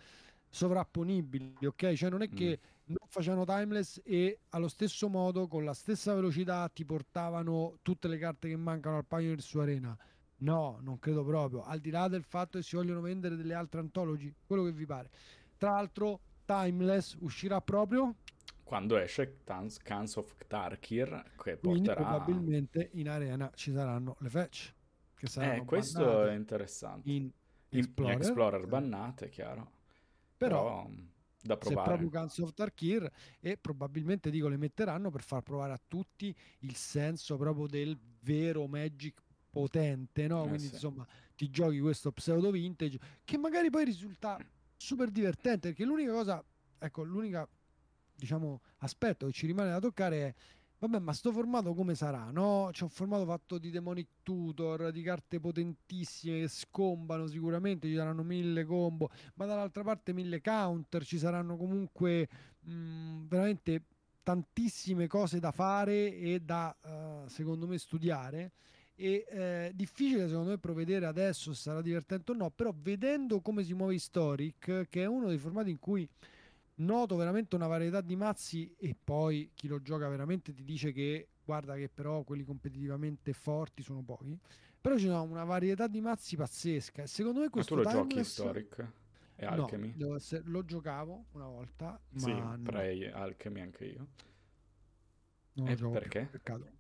sovrapponibili, 0.49 1.65
ok? 1.65 1.93
Cioè 1.93 2.09
non 2.09 2.21
è 2.21 2.29
che 2.29 2.59
mm. 2.59 2.85
non 2.87 3.07
facevano 3.07 3.45
timeless 3.45 4.01
e 4.03 4.39
allo 4.49 4.67
stesso 4.67 5.07
modo, 5.07 5.47
con 5.47 5.63
la 5.63 5.73
stessa 5.73 6.13
velocità, 6.13 6.67
ti 6.69 6.83
portavano 6.83 7.77
tutte 7.81 8.07
le 8.07 8.17
carte 8.17 8.49
che 8.49 8.57
mancano 8.57 8.97
al 8.97 9.05
Pioneer 9.05 9.41
su 9.41 9.59
Arena. 9.59 9.97
No, 10.41 10.79
non 10.81 10.99
credo 10.99 11.23
proprio. 11.23 11.63
Al 11.63 11.79
di 11.79 11.89
là 11.89 12.07
del 12.07 12.23
fatto 12.23 12.57
che 12.57 12.63
si 12.63 12.75
vogliono 12.75 13.01
vendere 13.01 13.35
delle 13.35 13.53
altre 13.53 13.79
antologi, 13.79 14.33
quello 14.45 14.63
che 14.63 14.71
vi 14.71 14.85
pare. 14.85 15.09
Tra 15.57 15.71
l'altro, 15.71 16.21
Timeless 16.49 17.15
uscirà 17.19 17.61
proprio? 17.61 18.15
Quando 18.63 18.97
esce 18.97 19.43
Tans, 19.43 19.77
Cans 19.77 20.15
of 20.15 20.35
Tarkir 20.47 21.33
che 21.37 21.59
Quindi 21.59 21.83
porterà 21.83 22.07
probabilmente 22.07 22.89
in 22.93 23.07
arena 23.07 23.51
ci 23.53 23.71
saranno 23.71 24.15
le 24.19 24.29
fetch 24.29 24.73
che 25.13 25.27
saranno 25.27 25.61
eh, 25.61 25.65
questo 25.65 26.25
è 26.25 26.33
interessante. 26.33 27.11
in 27.11 27.29
Explorer, 27.69 28.13
in 28.13 28.19
Explorer. 28.19 28.65
Bannate 28.65 29.29
chiaro. 29.29 29.71
Però, 30.37 30.87
però 30.87 30.89
da 31.39 31.55
provare. 31.57 31.81
se 31.81 31.87
proprio 31.87 32.09
Cans 32.09 32.37
of 32.39 32.53
Tarkir 32.53 33.11
e 33.39 33.57
probabilmente 33.57 34.31
dico 34.31 34.47
le 34.47 34.57
metteranno 34.57 35.11
per 35.11 35.21
far 35.21 35.43
provare 35.43 35.73
a 35.73 35.79
tutti 35.87 36.35
il 36.61 36.75
senso 36.75 37.37
proprio 37.37 37.67
del 37.67 37.95
vero 38.21 38.65
Magic 38.65 39.21
potente 39.51 40.25
no? 40.25 40.45
Eh, 40.45 40.47
quindi 40.47 40.65
sì. 40.65 40.73
insomma 40.73 41.05
ti 41.35 41.51
giochi 41.51 41.79
questo 41.79 42.11
pseudo 42.11 42.49
vintage 42.49 42.99
che 43.23 43.37
magari 43.37 43.69
poi 43.69 43.85
risulta 43.85 44.39
super 44.79 45.09
divertente 45.09 45.69
perché 45.69 45.83
l'unica 45.83 46.13
cosa, 46.13 46.43
ecco, 46.79 47.03
l'unica 47.03 47.47
diciamo 48.15 48.61
aspetto 48.77 49.25
che 49.27 49.33
ci 49.33 49.45
rimane 49.45 49.69
da 49.69 49.79
toccare 49.79 50.27
è 50.27 50.33
vabbè 50.79 50.99
ma 50.99 51.11
sto 51.11 51.33
formato 51.33 51.73
come 51.73 51.95
sarà 51.95 52.31
no? 52.31 52.69
C'è 52.71 52.83
un 52.83 52.89
formato 52.89 53.25
fatto 53.25 53.57
di 53.57 53.71
demonic 53.71 54.07
tutor 54.23 54.91
di 54.91 55.01
carte 55.01 55.41
potentissime 55.41 56.39
che 56.41 56.47
scombano 56.47 57.27
sicuramente 57.27 57.87
ci 57.87 57.95
saranno 57.95 58.23
mille 58.23 58.63
combo 58.63 59.09
ma 59.35 59.45
dall'altra 59.45 59.83
parte 59.83 60.13
mille 60.13 60.39
counter 60.39 61.03
ci 61.03 61.17
saranno 61.17 61.57
comunque 61.57 62.29
mh, 62.61 63.27
veramente 63.27 63.83
tantissime 64.23 65.07
cose 65.07 65.39
da 65.39 65.51
fare 65.51 66.15
e 66.15 66.39
da 66.39 66.73
uh, 66.83 67.27
secondo 67.27 67.67
me 67.67 67.77
studiare 67.77 68.51
e 68.99 69.25
eh, 69.29 69.71
difficile 69.73 70.27
secondo 70.27 70.49
me 70.49 70.57
provvedere 70.57 71.05
adesso 71.05 71.53
se 71.53 71.61
sarà 71.61 71.81
divertente 71.81 72.31
o 72.31 72.35
no 72.35 72.49
però 72.49 72.73
vedendo 72.75 73.39
come 73.39 73.63
si 73.63 73.73
muove 73.73 73.93
Historic 73.93 74.87
che 74.89 75.03
è 75.03 75.05
uno 75.05 75.29
dei 75.29 75.37
formati 75.37 75.69
in 75.69 75.79
cui 75.79 76.07
noto 76.75 77.15
veramente 77.15 77.55
una 77.55 77.67
varietà 77.67 78.01
di 78.01 78.17
mazzi 78.17 78.75
e 78.77 78.97
poi 79.01 79.51
chi 79.53 79.69
lo 79.69 79.81
gioca 79.81 80.09
veramente 80.09 80.53
ti 80.53 80.65
dice 80.65 80.91
che 80.91 81.29
guarda 81.45 81.75
che 81.75 81.87
però 81.87 82.23
quelli 82.23 82.43
competitivamente 82.43 83.31
forti 83.31 83.83
sono 83.83 84.01
pochi 84.01 84.37
però 84.81 84.95
c'è 84.95 85.09
una 85.17 85.45
varietà 85.45 85.87
di 85.87 86.01
mazzi 86.01 86.35
pazzesca 86.35 87.03
e 87.03 87.07
secondo 87.07 87.39
me 87.39 87.49
questo 87.49 87.75
ma 87.75 87.83
tu 87.83 87.87
lo 87.87 87.93
giochi 87.93 88.19
Historic? 88.19 88.87
E 89.37 89.45
Alchemy? 89.45 89.93
No, 89.95 90.15
essere, 90.15 90.43
lo 90.47 90.65
giocavo 90.65 91.27
una 91.31 91.47
volta 91.47 91.97
sì, 92.13 92.33
ma 92.33 92.59
Prey, 92.61 93.09
no. 93.09 93.15
Alchemy 93.15 93.61
anche 93.61 93.85
io 93.85 94.07
non 95.53 95.69
e 95.69 95.75
perché? 95.75 96.19
Più, 96.19 96.31
peccato 96.31 96.77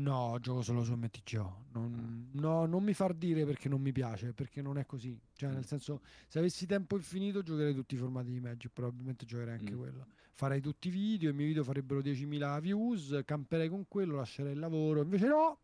No, 0.00 0.38
gioco 0.40 0.62
solo 0.62 0.82
su 0.82 0.94
MTGO. 0.94 1.64
Non, 1.72 2.30
no, 2.32 2.64
non 2.64 2.82
mi 2.82 2.94
far 2.94 3.12
dire 3.12 3.44
perché 3.44 3.68
non 3.68 3.82
mi 3.82 3.92
piace, 3.92 4.32
perché 4.32 4.62
non 4.62 4.78
è 4.78 4.86
così. 4.86 5.18
Cioè, 5.34 5.50
nel 5.50 5.58
mm. 5.58 5.62
senso, 5.62 6.00
se 6.26 6.38
avessi 6.38 6.64
tempo 6.66 6.96
infinito 6.96 7.42
giocherei 7.42 7.74
tutti 7.74 7.94
i 7.94 7.98
formati 7.98 8.30
di 8.30 8.40
Magic, 8.40 8.70
probabilmente 8.72 9.26
giocherei 9.26 9.58
anche 9.58 9.74
mm. 9.74 9.78
quello. 9.78 10.06
Farei 10.32 10.62
tutti 10.62 10.88
i 10.88 10.90
video, 10.90 11.30
i 11.30 11.34
miei 11.34 11.48
video 11.48 11.64
farebbero 11.64 12.00
10.000 12.00 12.60
views, 12.60 13.20
camperei 13.26 13.68
con 13.68 13.86
quello, 13.88 14.16
lascerei 14.16 14.54
il 14.54 14.58
lavoro. 14.58 15.02
Invece 15.02 15.26
no! 15.26 15.58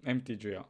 MTGO. 0.00 0.68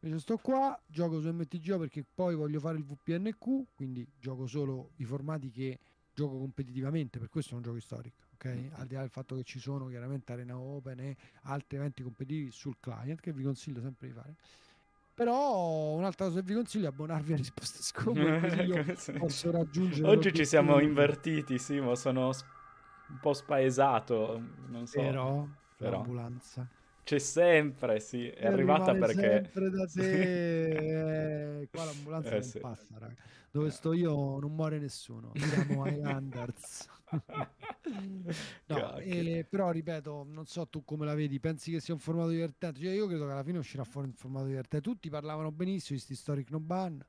Invece 0.00 0.20
sto 0.20 0.38
qua, 0.38 0.80
gioco 0.86 1.20
su 1.20 1.28
MTGO 1.30 1.78
perché 1.78 2.02
poi 2.02 2.34
voglio 2.34 2.60
fare 2.60 2.78
il 2.78 2.84
VPNQ, 2.84 3.74
quindi 3.74 4.08
gioco 4.18 4.46
solo 4.46 4.92
i 4.96 5.04
formati 5.04 5.50
che 5.50 5.78
gioco 6.14 6.38
competitivamente, 6.38 7.18
per 7.18 7.28
questo 7.28 7.52
è 7.52 7.56
un 7.56 7.62
gioco 7.62 7.78
storico, 7.78 8.16
ok? 8.38 8.70
Al 8.78 8.86
di 8.86 8.94
là 8.94 9.00
del 9.00 9.10
fatto 9.10 9.34
che 9.34 9.42
ci 9.42 9.58
sono 9.58 9.86
chiaramente 9.88 10.32
Arena 10.32 10.56
Open 10.56 11.00
e 11.00 11.16
altri 11.42 11.76
eventi 11.76 12.02
competitivi 12.02 12.50
sul 12.50 12.76
client 12.78 13.20
che 13.20 13.32
vi 13.32 13.42
consiglio 13.42 13.80
sempre 13.80 14.06
di 14.06 14.12
fare. 14.12 14.34
Però 15.14 15.94
un'altra 15.94 16.26
cosa 16.26 16.38
che 16.38 16.46
vi 16.46 16.54
consiglio 16.54 16.84
è 16.84 16.88
abbonarvi 16.88 17.32
a 17.32 17.36
risposte 17.36 17.82
scomode 17.82 18.40
così 18.40 18.60
io 18.62 19.18
posso 19.18 19.50
raggiungere 19.50 20.08
Oggi 20.08 20.32
ci 20.32 20.44
siamo 20.44 20.78
invertiti, 20.78 21.58
sì, 21.58 21.80
ma 21.80 21.96
sono 21.96 22.28
un 22.28 23.18
po' 23.20 23.32
spaesato, 23.32 24.40
non 24.68 24.86
so. 24.86 25.00
Però, 25.00 25.46
però. 25.76 25.90
l'ambulanza 25.90 26.68
c'è 27.08 27.18
sempre, 27.18 28.00
sì, 28.00 28.28
è, 28.28 28.48
arrivata 28.48 28.94
perché... 28.94 29.48
sempre 29.50 29.70
da 29.70 29.86
te. 29.88 31.60
eh, 31.60 31.68
qua 31.70 31.84
l'ambulanza 31.84 32.28
eh, 32.28 32.32
non 32.32 32.42
sì. 32.42 32.58
passa, 32.58 32.86
raga. 32.98 33.14
Dove 33.50 33.70
sto 33.70 33.94
io 33.94 34.38
non 34.38 34.54
muore 34.54 34.78
nessuno. 34.78 35.32
Siamo 35.34 35.84
ai 35.84 36.02
Anders. 36.04 36.86
no, 38.66 38.98
eh, 38.98 39.46
però 39.48 39.70
ripeto, 39.70 40.26
non 40.28 40.44
so 40.44 40.66
tu 40.68 40.84
come 40.84 41.06
la 41.06 41.14
vedi, 41.14 41.40
pensi 41.40 41.70
che 41.70 41.80
sia 41.80 41.94
un 41.94 42.00
formato 42.00 42.28
divertente? 42.28 42.78
Cioè, 42.78 42.92
io 42.92 43.06
credo 43.06 43.24
che 43.24 43.32
alla 43.32 43.42
fine 43.42 43.56
uscirà 43.56 43.84
fuori 43.84 44.08
un 44.08 44.12
formato 44.12 44.44
divertente. 44.44 44.86
Tutti 44.86 45.08
parlavano 45.08 45.50
benissimo 45.50 45.96
di 45.96 46.04
sti 46.04 46.14
Storic 46.14 46.50
No 46.50 46.60
Ban. 46.60 47.02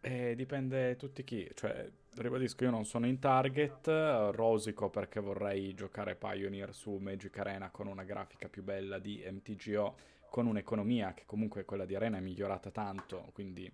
Eh, 0.00 0.36
dipende 0.36 0.94
tutti 0.94 1.24
chi, 1.24 1.50
cioè 1.54 1.90
ribadisco 2.16 2.64
io 2.64 2.70
non 2.70 2.84
sono 2.84 3.06
in 3.06 3.18
target, 3.18 3.86
rosico 4.32 4.90
perché 4.90 5.20
vorrei 5.20 5.74
giocare 5.74 6.16
Pioneer 6.16 6.74
su 6.74 6.96
Magic 6.96 7.38
Arena 7.38 7.70
con 7.70 7.86
una 7.86 8.04
grafica 8.04 8.48
più 8.48 8.62
bella 8.62 8.98
di 8.98 9.24
MTGO, 9.30 9.96
con 10.28 10.46
un'economia 10.46 11.14
che 11.14 11.24
comunque 11.26 11.64
quella 11.64 11.84
di 11.84 11.94
Arena 11.94 12.18
è 12.18 12.20
migliorata 12.20 12.70
tanto, 12.70 13.30
quindi 13.32 13.70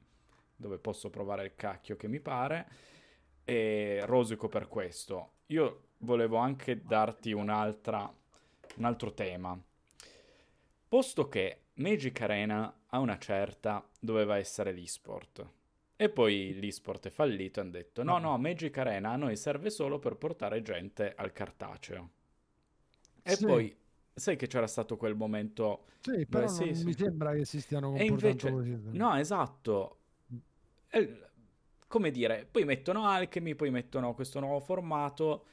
dove 0.55 0.79
posso 0.79 1.11
provare 1.11 1.45
il 1.45 1.55
cacchio 1.55 1.97
che 1.97 2.09
mi 2.09 2.21
pare, 2.21 2.69
e 3.45 4.01
rosico 4.05 4.49
per 4.49 4.69
questo. 4.69 5.33
Io 5.47 5.89
volevo 5.99 6.37
anche 6.37 6.83
darti 6.83 7.33
un 7.33 7.49
altro 7.49 9.13
tema, 9.15 9.59
posto 10.89 11.29
che 11.29 11.61
Magic 11.75 12.21
Arena 12.21 12.81
a 12.87 12.99
una 12.99 13.19
certa 13.19 13.87
doveva 14.01 14.39
essere 14.39 14.73
l'esport 14.73 15.55
e 15.97 16.11
poi 16.11 16.59
l'esport 16.61 17.07
è 17.07 17.11
fallito 17.11 17.59
e 17.59 17.63
hanno 17.63 17.73
detto 17.73 18.03
no, 18.03 18.19
no, 18.19 18.37
Magic 18.37 18.77
Arena 18.77 19.13
a 19.13 19.17
noi 19.17 19.37
serve 19.37 19.71
solo 19.71 19.99
per 19.99 20.17
portare 20.17 20.61
gente 20.61 21.15
al 21.17 21.33
cartaceo. 21.33 22.11
E 23.23 23.35
sì. 23.35 23.47
poi 23.47 23.77
sai 24.13 24.37
che 24.37 24.47
c'era 24.47 24.67
stato 24.67 24.97
quel 24.97 25.17
momento... 25.17 25.87
Sì, 26.01 26.27
però 26.27 26.47
sì, 26.47 26.75
sì. 26.75 26.85
mi 26.85 26.95
sembra 26.95 27.33
che 27.33 27.45
si 27.45 27.61
stiano 27.61 27.93
comportando 27.93 28.27
invece, 28.27 28.51
così. 28.51 28.97
No, 28.97 29.17
esatto. 29.17 29.99
E, 30.89 31.21
come 31.87 32.11
dire, 32.11 32.47
poi 32.51 32.65
mettono 32.65 33.07
Alchemy, 33.07 33.55
poi 33.55 33.71
mettono 33.71 34.15
questo 34.15 34.39
nuovo 34.39 34.61
formato. 34.61 35.47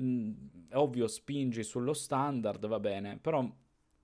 Mm, 0.00 0.32
ovvio, 0.72 1.08
spingi 1.08 1.62
sullo 1.62 1.94
standard, 1.94 2.66
va 2.66 2.78
bene, 2.78 3.18
però 3.18 3.50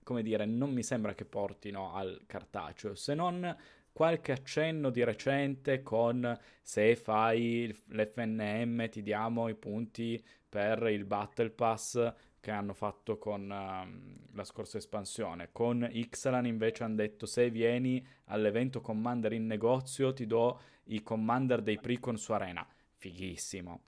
come 0.02 0.22
dire, 0.22 0.46
non 0.46 0.72
mi 0.72 0.82
sembra 0.82 1.14
che 1.14 1.24
portino 1.24 1.94
al 1.94 2.22
cartaceo, 2.26 2.94
se 2.94 3.14
non 3.14 3.56
qualche 3.92 4.32
accenno 4.32 4.90
di 4.90 5.04
recente 5.04 5.82
con 5.82 6.38
se 6.62 6.96
fai 6.96 7.68
l'FNM 7.88 8.88
ti 8.88 9.02
diamo 9.02 9.48
i 9.48 9.54
punti 9.54 10.22
per 10.48 10.82
il 10.88 11.04
Battle 11.04 11.50
Pass 11.50 12.12
che 12.40 12.50
hanno 12.50 12.74
fatto 12.74 13.18
con 13.18 13.42
uh, 13.42 14.34
la 14.34 14.44
scorsa 14.44 14.76
espansione. 14.76 15.50
Con 15.52 15.88
Ixalan 15.88 16.46
invece 16.46 16.82
hanno 16.82 16.96
detto 16.96 17.24
se 17.24 17.50
vieni 17.50 18.04
all'evento 18.24 18.80
Commander 18.80 19.32
in 19.32 19.46
negozio 19.46 20.12
ti 20.12 20.26
do 20.26 20.60
i 20.86 21.02
Commander 21.02 21.62
dei 21.62 21.78
Precon 21.78 22.18
su 22.18 22.32
Arena. 22.32 22.66
Fighissimo. 22.96 23.82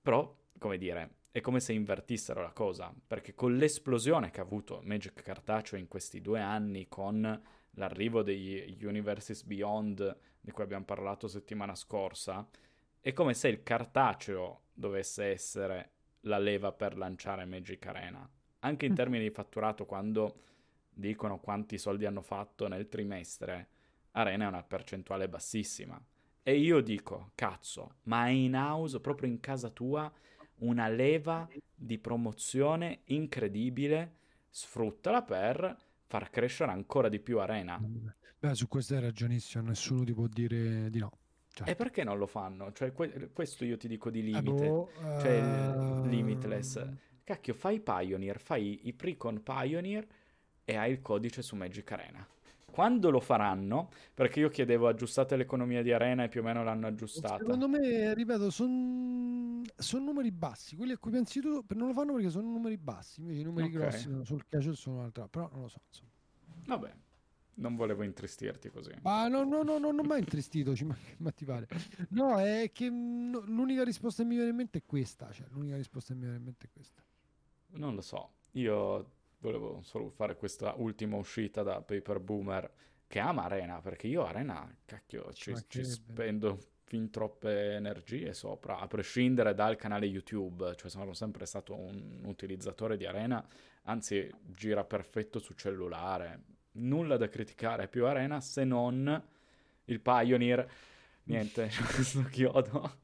Però, 0.00 0.32
come 0.58 0.78
dire, 0.78 1.16
è 1.32 1.40
come 1.40 1.58
se 1.58 1.72
invertissero 1.72 2.40
la 2.40 2.52
cosa, 2.52 2.94
perché 3.06 3.34
con 3.34 3.56
l'esplosione 3.56 4.30
che 4.30 4.40
ha 4.40 4.44
avuto 4.44 4.80
Magic 4.84 5.20
Cartaceo 5.20 5.78
in 5.78 5.88
questi 5.88 6.20
due 6.20 6.40
anni 6.40 6.86
con 6.88 7.40
l'arrivo 7.72 8.22
degli 8.22 8.84
Universes 8.84 9.42
Beyond 9.44 10.18
di 10.40 10.50
cui 10.50 10.62
abbiamo 10.62 10.84
parlato 10.84 11.28
settimana 11.28 11.74
scorsa, 11.74 12.48
è 13.00 13.12
come 13.12 13.34
se 13.34 13.48
il 13.48 13.62
cartaceo 13.62 14.62
dovesse 14.72 15.24
essere 15.24 15.90
la 16.22 16.38
leva 16.38 16.72
per 16.72 16.96
lanciare 16.96 17.44
Magic 17.44 17.86
Arena. 17.86 18.28
Anche 18.60 18.86
in 18.86 18.92
mm. 18.92 18.96
termini 18.96 19.24
di 19.24 19.30
fatturato, 19.30 19.86
quando 19.86 20.42
dicono 20.90 21.38
quanti 21.38 21.78
soldi 21.78 22.04
hanno 22.04 22.22
fatto 22.22 22.68
nel 22.68 22.88
trimestre, 22.88 23.68
Arena 24.12 24.44
è 24.44 24.48
una 24.48 24.62
percentuale 24.62 25.28
bassissima. 25.28 26.02
E 26.42 26.58
io 26.58 26.80
dico, 26.80 27.32
cazzo, 27.34 27.96
ma 28.04 28.26
è 28.26 28.30
in 28.30 28.54
house, 28.54 29.00
proprio 29.00 29.28
in 29.28 29.40
casa 29.40 29.70
tua, 29.70 30.10
una 30.56 30.88
leva 30.88 31.48
di 31.74 31.98
promozione 31.98 33.02
incredibile, 33.04 34.16
sfruttala 34.50 35.22
per 35.22 35.76
far 36.10 36.28
crescere 36.28 36.72
ancora 36.72 37.08
di 37.08 37.20
più 37.20 37.38
Arena. 37.38 37.80
Beh, 38.40 38.54
su 38.56 38.66
questo 38.66 38.94
hai 38.94 39.00
ragionissimo, 39.00 39.68
nessuno 39.68 40.02
ti 40.02 40.12
può 40.12 40.26
dire 40.26 40.90
di 40.90 40.98
no. 40.98 41.12
Certo. 41.52 41.70
E 41.70 41.76
perché 41.76 42.02
non 42.02 42.18
lo 42.18 42.26
fanno? 42.26 42.72
Cioè, 42.72 42.92
que- 42.92 43.30
questo 43.32 43.64
io 43.64 43.76
ti 43.76 43.86
dico 43.86 44.10
di 44.10 44.22
limite, 44.22 44.64
eh, 44.64 44.68
boh, 44.68 44.90
cioè 45.20 45.40
uh... 45.40 46.04
limitless. 46.06 46.84
Cacchio, 47.22 47.54
fai 47.54 47.78
Pioneer, 47.78 48.40
fai 48.40 48.88
i 48.88 48.92
precon 48.92 49.40
Pioneer 49.40 50.04
e 50.64 50.76
hai 50.76 50.90
il 50.90 51.00
codice 51.00 51.42
su 51.42 51.54
Magic 51.54 51.92
Arena. 51.92 52.26
Quando 52.80 53.10
lo 53.10 53.20
faranno, 53.20 53.90
perché 54.14 54.40
io 54.40 54.48
chiedevo 54.48 54.88
aggiustate 54.88 55.36
l'economia 55.36 55.82
di 55.82 55.92
Arena 55.92 56.24
e 56.24 56.28
più 56.28 56.40
o 56.40 56.44
meno 56.44 56.64
l'hanno 56.64 56.86
aggiustata. 56.86 57.36
Secondo 57.36 57.68
me, 57.68 58.14
ripeto, 58.14 58.48
sono 58.48 59.60
son 59.76 60.04
numeri 60.04 60.30
bassi. 60.30 60.76
Quelli 60.76 60.92
a 60.92 60.96
cui 60.96 61.10
pensi 61.10 61.40
tu 61.40 61.62
non 61.74 61.88
lo 61.88 61.92
fanno 61.92 62.14
perché 62.14 62.30
sono 62.30 62.48
numeri 62.48 62.78
bassi. 62.78 63.20
Invece 63.20 63.40
i 63.40 63.42
numeri 63.44 63.68
okay. 63.68 63.80
grossi 63.80 64.24
sul 64.24 64.46
casual 64.48 64.76
sono 64.76 64.96
un'altra. 64.96 65.28
Però 65.28 65.50
non 65.52 65.60
lo 65.60 65.68
so. 65.68 65.78
Insomma. 65.88 66.10
Vabbè, 66.64 66.94
non 67.56 67.76
volevo 67.76 68.02
intristirti 68.02 68.70
così. 68.70 68.92
Ma 69.02 69.28
no, 69.28 69.44
no, 69.44 69.62
no, 69.62 69.76
non 69.76 69.98
ho 69.98 70.02
mai 70.02 70.20
intristito, 70.20 70.72
ma, 70.86 70.96
ma 71.18 71.30
ti 71.32 71.44
pare. 71.44 71.68
No, 72.08 72.38
è 72.38 72.70
che 72.72 72.88
no, 72.88 73.40
l'unica 73.40 73.84
risposta 73.84 74.22
che 74.22 74.28
mi 74.30 74.36
viene 74.36 74.52
in 74.52 74.56
mente 74.56 74.78
è 74.78 74.82
questa. 74.86 75.30
Cioè, 75.30 75.48
l'unica 75.50 75.76
risposta 75.76 76.14
che 76.14 76.18
mi 76.18 76.24
viene 76.24 76.38
in 76.38 76.44
mente 76.44 76.66
è 76.66 76.70
questa. 76.72 77.04
Non 77.72 77.94
lo 77.94 78.00
so. 78.00 78.36
Io 78.52 79.18
volevo 79.40 79.80
solo 79.82 80.10
fare 80.10 80.36
questa 80.36 80.74
ultima 80.76 81.16
uscita 81.16 81.62
da 81.62 81.80
Paper 81.80 82.20
Boomer 82.20 82.70
che 83.06 83.18
ama 83.18 83.44
Arena, 83.44 83.80
perché 83.80 84.06
io 84.06 84.24
Arena, 84.24 84.72
cacchio, 84.84 85.32
ci, 85.32 85.52
ci 85.66 85.84
spendo 85.84 86.58
fin 86.84 87.10
troppe 87.10 87.74
energie 87.74 88.32
sopra, 88.32 88.78
a 88.78 88.86
prescindere 88.86 89.54
dal 89.54 89.76
canale 89.76 90.06
YouTube, 90.06 90.74
cioè 90.76 90.90
sono 90.90 91.12
sempre 91.12 91.44
stato 91.46 91.74
un 91.74 92.20
utilizzatore 92.24 92.96
di 92.96 93.06
Arena, 93.06 93.44
anzi 93.84 94.32
gira 94.44 94.84
perfetto 94.84 95.40
su 95.40 95.54
cellulare, 95.54 96.42
nulla 96.72 97.16
da 97.16 97.28
criticare 97.28 97.88
più 97.88 98.06
Arena 98.06 98.40
se 98.40 98.64
non 98.64 99.22
il 99.86 100.00
Pioneer, 100.00 100.70
niente, 101.24 101.68
questo 101.94 102.22
chiodo. 102.24 102.98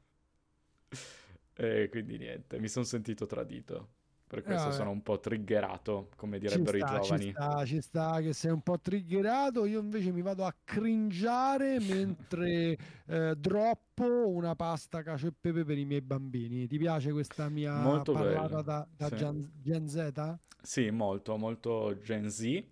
e 1.53 1.89
quindi 1.89 2.17
niente, 2.17 2.59
mi 2.59 2.69
sono 2.69 2.85
sentito 2.85 3.25
tradito. 3.25 3.95
Per 4.27 4.43
questo 4.43 4.69
eh, 4.69 4.71
sono 4.73 4.89
un 4.89 5.01
po' 5.01 5.21
triggerato, 5.21 6.09
come 6.17 6.37
direbbero 6.37 6.77
sta, 6.77 6.97
i 6.97 7.01
giovani. 7.01 7.23
Ci 7.23 7.31
sta, 7.31 7.65
ci 7.65 7.81
sta 7.81 8.19
che 8.19 8.33
sei 8.33 8.51
un 8.51 8.59
po' 8.59 8.77
triggerato. 8.77 9.65
Io 9.65 9.79
invece 9.79 10.11
mi 10.11 10.21
vado 10.21 10.43
a 10.43 10.53
cringiare 10.65 11.79
mentre 11.87 12.77
eh, 13.05 13.35
droppo 13.37 14.27
una 14.27 14.53
pasta 14.53 15.01
cacio 15.01 15.27
e 15.27 15.33
pepe 15.39 15.63
per 15.63 15.77
i 15.77 15.85
miei 15.85 16.01
bambini. 16.01 16.67
Ti 16.67 16.77
piace 16.77 17.13
questa 17.13 17.47
mia 17.47 17.79
molto 17.79 18.11
parlata 18.11 18.47
bello. 18.47 18.61
da, 18.63 18.87
da 18.97 19.07
sì. 19.07 19.15
Gen, 19.15 19.51
Gen 19.61 19.87
Z? 19.87 20.35
Sì, 20.61 20.89
molto, 20.89 21.37
molto 21.37 21.97
Gen 22.03 22.29
Z. 22.29 22.65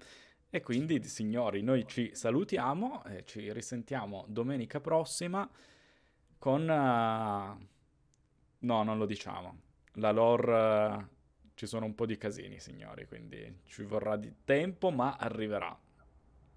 E 0.50 0.62
quindi, 0.62 1.02
signori, 1.04 1.62
noi 1.62 1.86
ci 1.88 2.12
salutiamo 2.14 3.06
e 3.06 3.24
ci 3.24 3.54
risentiamo 3.54 4.26
domenica 4.28 4.82
prossima 4.82 5.50
con... 6.38 6.64
Uh... 6.64 7.66
No, 8.58 8.84
non 8.84 8.98
lo 8.98 9.06
diciamo. 9.06 9.58
La 9.94 10.12
lore... 10.12 10.52
Uh 10.52 11.14
ci 11.56 11.66
sono 11.66 11.86
un 11.86 11.96
po' 11.96 12.06
di 12.06 12.18
casini, 12.18 12.60
signori, 12.60 13.08
quindi 13.08 13.62
ci 13.66 13.84
vorrà 13.84 14.18
di 14.18 14.32
tempo, 14.44 14.92
ma 14.92 15.16
arriverà. 15.16 15.78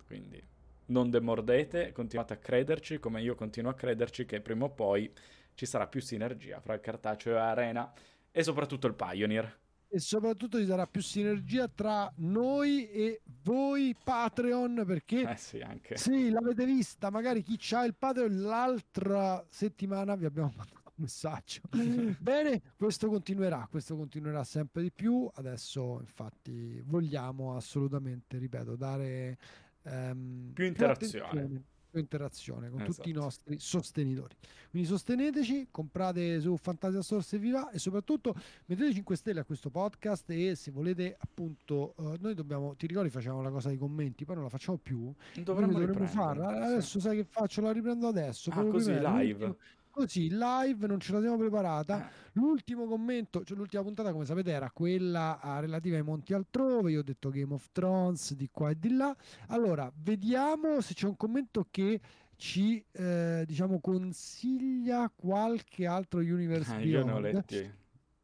Quindi 0.05 0.43
non 0.87 1.09
demordete, 1.11 1.93
continuate 1.93 2.35
a 2.35 2.37
crederci, 2.37 2.99
come 2.99 3.23
io 3.23 3.35
continuo 3.35 3.71
a 3.71 3.75
crederci 3.75 4.27
che 4.27 4.41
prima 4.41 4.65
o 4.65 4.71
poi 4.71 5.11
ci 5.55 5.67
sarà 5.67 5.87
più 5.87 6.01
sinergia 6.01 6.61
fra 6.61 6.75
il 6.75 6.81
cartaceo 6.81 7.37
e 7.37 7.39
Arena 7.39 7.93
e 8.31 8.43
soprattutto 8.43 8.87
il 8.87 8.95
Pioneer. 8.95 9.59
E 9.91 10.01
soprattutto 10.01 10.59
ci 10.59 10.67
sarà 10.67 10.87
più 10.87 11.01
sinergia 11.01 11.69
tra 11.69 12.13
noi 12.17 12.91
e 12.91 13.23
voi 13.43 13.95
Patreon 14.03 14.85
perché 14.87 15.31
eh 15.31 15.37
sì, 15.37 15.61
anche. 15.61 15.97
sì 15.97 16.29
l'avete 16.29 16.67
vista 16.67 17.09
magari 17.09 17.43
chi 17.43 17.57
c'ha 17.59 17.85
il 17.85 17.95
Patreon 17.95 18.43
l'altra 18.43 19.43
settimana 19.49 20.15
vi 20.15 20.27
abbiamo 20.27 20.53
mandato 20.55 20.88
messaggio. 20.99 21.61
Bene, 22.21 22.63
questo 22.77 23.09
continuerà, 23.09 23.67
questo 23.71 23.97
continuerà 23.97 24.45
sempre 24.45 24.83
di 24.83 24.91
più. 24.93 25.29
Adesso, 25.35 25.99
infatti, 26.01 26.81
vogliamo 26.85 27.57
assolutamente, 27.57 28.39
ripeto, 28.39 28.77
dare 28.77 29.39
ehm, 29.83 30.51
più 30.55 30.65
interazione. 30.65 31.63
Interazione 31.91 32.69
con 32.69 32.85
tutti 32.85 33.09
i 33.09 33.13
Esatto. 33.13 33.25
nostri 33.25 33.59
sostenitori. 33.59 34.37
Quindi 34.71 34.87
sosteneteci, 34.87 35.69
comprate 35.71 36.39
su 36.39 36.55
Fantasia 36.59 37.01
Store 37.01 37.23
se 37.23 37.39
vi 37.39 37.51
va 37.51 37.71
e 37.71 37.79
soprattutto 37.79 38.35
mettete 38.67 38.93
5 38.93 39.17
stelle 39.17 39.41
a 39.41 39.45
questo 39.45 39.71
podcast 39.71 40.29
e 40.31 40.55
se 40.55 40.71
volete 40.71 41.17
appunto 41.19 41.95
eh, 41.99 42.19
noi 42.21 42.35
dobbiamo 42.35 42.75
ti 42.77 42.87
ricordi 42.87 43.09
facevamo 43.09 43.41
la 43.41 43.51
cosa 43.51 43.69
dei 43.69 43.79
commenti, 43.79 44.27
poi 44.27 44.35
non 44.35 44.45
la 44.45 44.51
facciamo 44.51 44.77
più. 44.77 45.11
Dovremmo 45.43 45.79
dovremmo 45.79 46.07
farla. 46.07 46.67
Adesso 46.67 47.01
sai 47.01 47.17
che 47.17 47.25
faccio? 47.25 47.63
La 47.63 47.73
riprendo 47.73 48.07
adesso. 48.07 48.51
Ah, 48.51 48.65
così, 48.67 48.93
live. 48.93 49.27
l'ultimo- 49.27 49.57
Così, 49.99 50.29
live, 50.29 50.87
non 50.87 51.01
ce 51.01 51.13
la 51.13 51.21
siamo 51.21 51.37
preparata. 51.37 52.07
Eh, 52.07 52.13
L'ultimo 52.35 52.87
commento, 52.87 53.43
cioè 53.43 53.57
l'ultima 53.57 53.83
puntata, 53.83 54.13
come 54.13 54.25
sapete, 54.25 54.53
era 54.53 54.71
quella 54.71 55.41
ah, 55.41 55.59
relativa 55.59 55.97
ai 55.97 56.05
monti 56.05 56.35
altrove. 56.35 56.93
Io 56.93 57.01
ho 57.01 57.03
detto 57.03 57.31
Game 57.31 57.53
of 57.53 57.67
Thrones 57.73 58.35
di 58.35 58.49
qua 58.53 58.71
e 58.71 58.79
di 58.79 58.95
là. 58.95 59.13
Allora, 59.49 59.91
vediamo 59.97 60.81
se 60.81 60.95
c'è 60.95 61.09
un 61.09 61.17
commento 61.17 61.67
che 61.69 62.01
ci 62.37 62.81
eh, 62.93 63.43
diciamo 63.45 63.81
consiglia 63.81 65.13
qualche 65.13 65.85
altro 65.85 66.21
Universe 66.21 66.77
eh, 66.77 66.87
io 66.87 67.05
ne 67.05 67.11
ho 67.11 67.19
letti. 67.19 67.73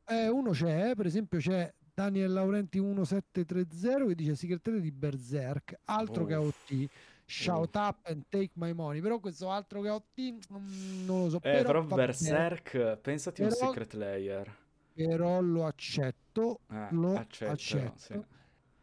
Eh, 0.07 0.29
uno 0.29 0.53
c'è, 0.53 0.95
per 0.95 1.07
esempio 1.07 1.41
c'è 1.41 1.75
Daniel 1.93 2.33
Laurenti 2.33 2.79
1730 2.79 4.07
che 4.07 4.15
dice 4.15 4.37
Secret 4.37 4.65
Rare 4.65 4.81
di 4.81 4.93
Berserk, 4.93 5.75
altro 5.87 6.25
che 6.25 6.35
Uff. 6.37 6.71
AOT. 6.71 6.89
Shout 7.27 7.75
up 7.77 8.01
and 8.07 8.25
take 8.29 8.51
my 8.55 8.73
money. 8.73 9.01
Però 9.01 9.19
questo 9.19 9.51
altro 9.51 9.81
che 9.81 9.89
AOT 9.89 10.21
mm, 10.53 11.05
non 11.07 11.23
lo 11.25 11.29
so. 11.31 11.37
Eh, 11.43 11.63
però 11.63 11.83
bene. 11.83 11.95
Berserk, 12.07 12.99
pensati 12.99 13.43
un 13.43 13.49
Però- 13.49 13.67
Secret 13.67 13.93
Layer. 13.95 14.57
però 14.93 15.41
lo 15.41 15.65
accetto. 15.67 16.61
Eh, 16.71 16.87
lo 16.91 17.17
accetto, 17.17 17.53
accetto. 17.53 17.93
sì. 17.97 18.21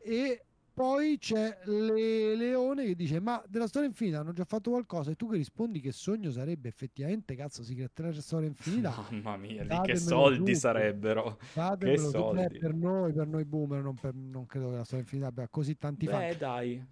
E 0.03 0.45
poi 0.73 1.17
c'è 1.19 1.59
Le- 1.65 2.35
Leone 2.35 2.85
che 2.85 2.95
dice: 2.95 3.19
Ma 3.19 3.43
della 3.47 3.67
storia 3.67 3.87
infinita 3.87 4.19
hanno 4.19 4.33
già 4.33 4.45
fatto 4.45 4.71
qualcosa? 4.71 5.11
E 5.11 5.15
tu 5.15 5.29
che 5.29 5.37
rispondi 5.37 5.79
che 5.79 5.91
sogno 5.91 6.31
sarebbe 6.31 6.67
effettivamente 6.69 7.35
cazzo 7.35 7.61
Secret 7.63 7.91
Rare 7.99 8.19
storia 8.21 8.47
infinita? 8.47 8.91
Mamma 9.11 9.37
mia, 9.37 9.63
lì 9.63 9.79
che 9.83 9.95
soldi 9.97 10.37
tutto. 10.53 10.57
sarebbero. 10.57 11.37
Datemelo 11.53 11.97
Che 11.97 12.05
tutto. 12.17 12.31
Beh, 12.33 12.39
soldi. 12.41 12.57
per 12.57 12.73
noi, 12.73 13.13
per 13.13 13.27
noi 13.27 13.45
boomer, 13.45 13.81
non, 13.83 13.93
per- 13.95 14.15
non 14.15 14.45
credo 14.47 14.69
che 14.71 14.75
la 14.77 14.83
storia 14.83 15.03
infinita 15.03 15.27
abbia 15.27 15.47
così 15.47 15.77
tanti 15.77 16.07
fan. 16.07 16.19
Beh, 16.19 16.37
dai. 16.37 16.85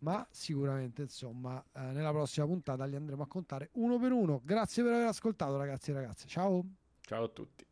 Ma 0.00 0.26
sicuramente, 0.30 1.02
insomma, 1.02 1.62
eh, 1.72 1.80
nella 1.92 2.10
prossima 2.10 2.46
puntata 2.46 2.84
li 2.84 2.96
andremo 2.96 3.22
a 3.22 3.26
contare 3.26 3.70
uno 3.74 3.98
per 3.98 4.12
uno. 4.12 4.40
Grazie 4.44 4.82
per 4.82 4.92
aver 4.92 5.06
ascoltato, 5.06 5.56
ragazzi 5.56 5.90
e 5.90 5.94
ragazze. 5.94 6.26
Ciao. 6.26 6.64
Ciao 7.00 7.24
a 7.24 7.28
tutti. 7.28 7.67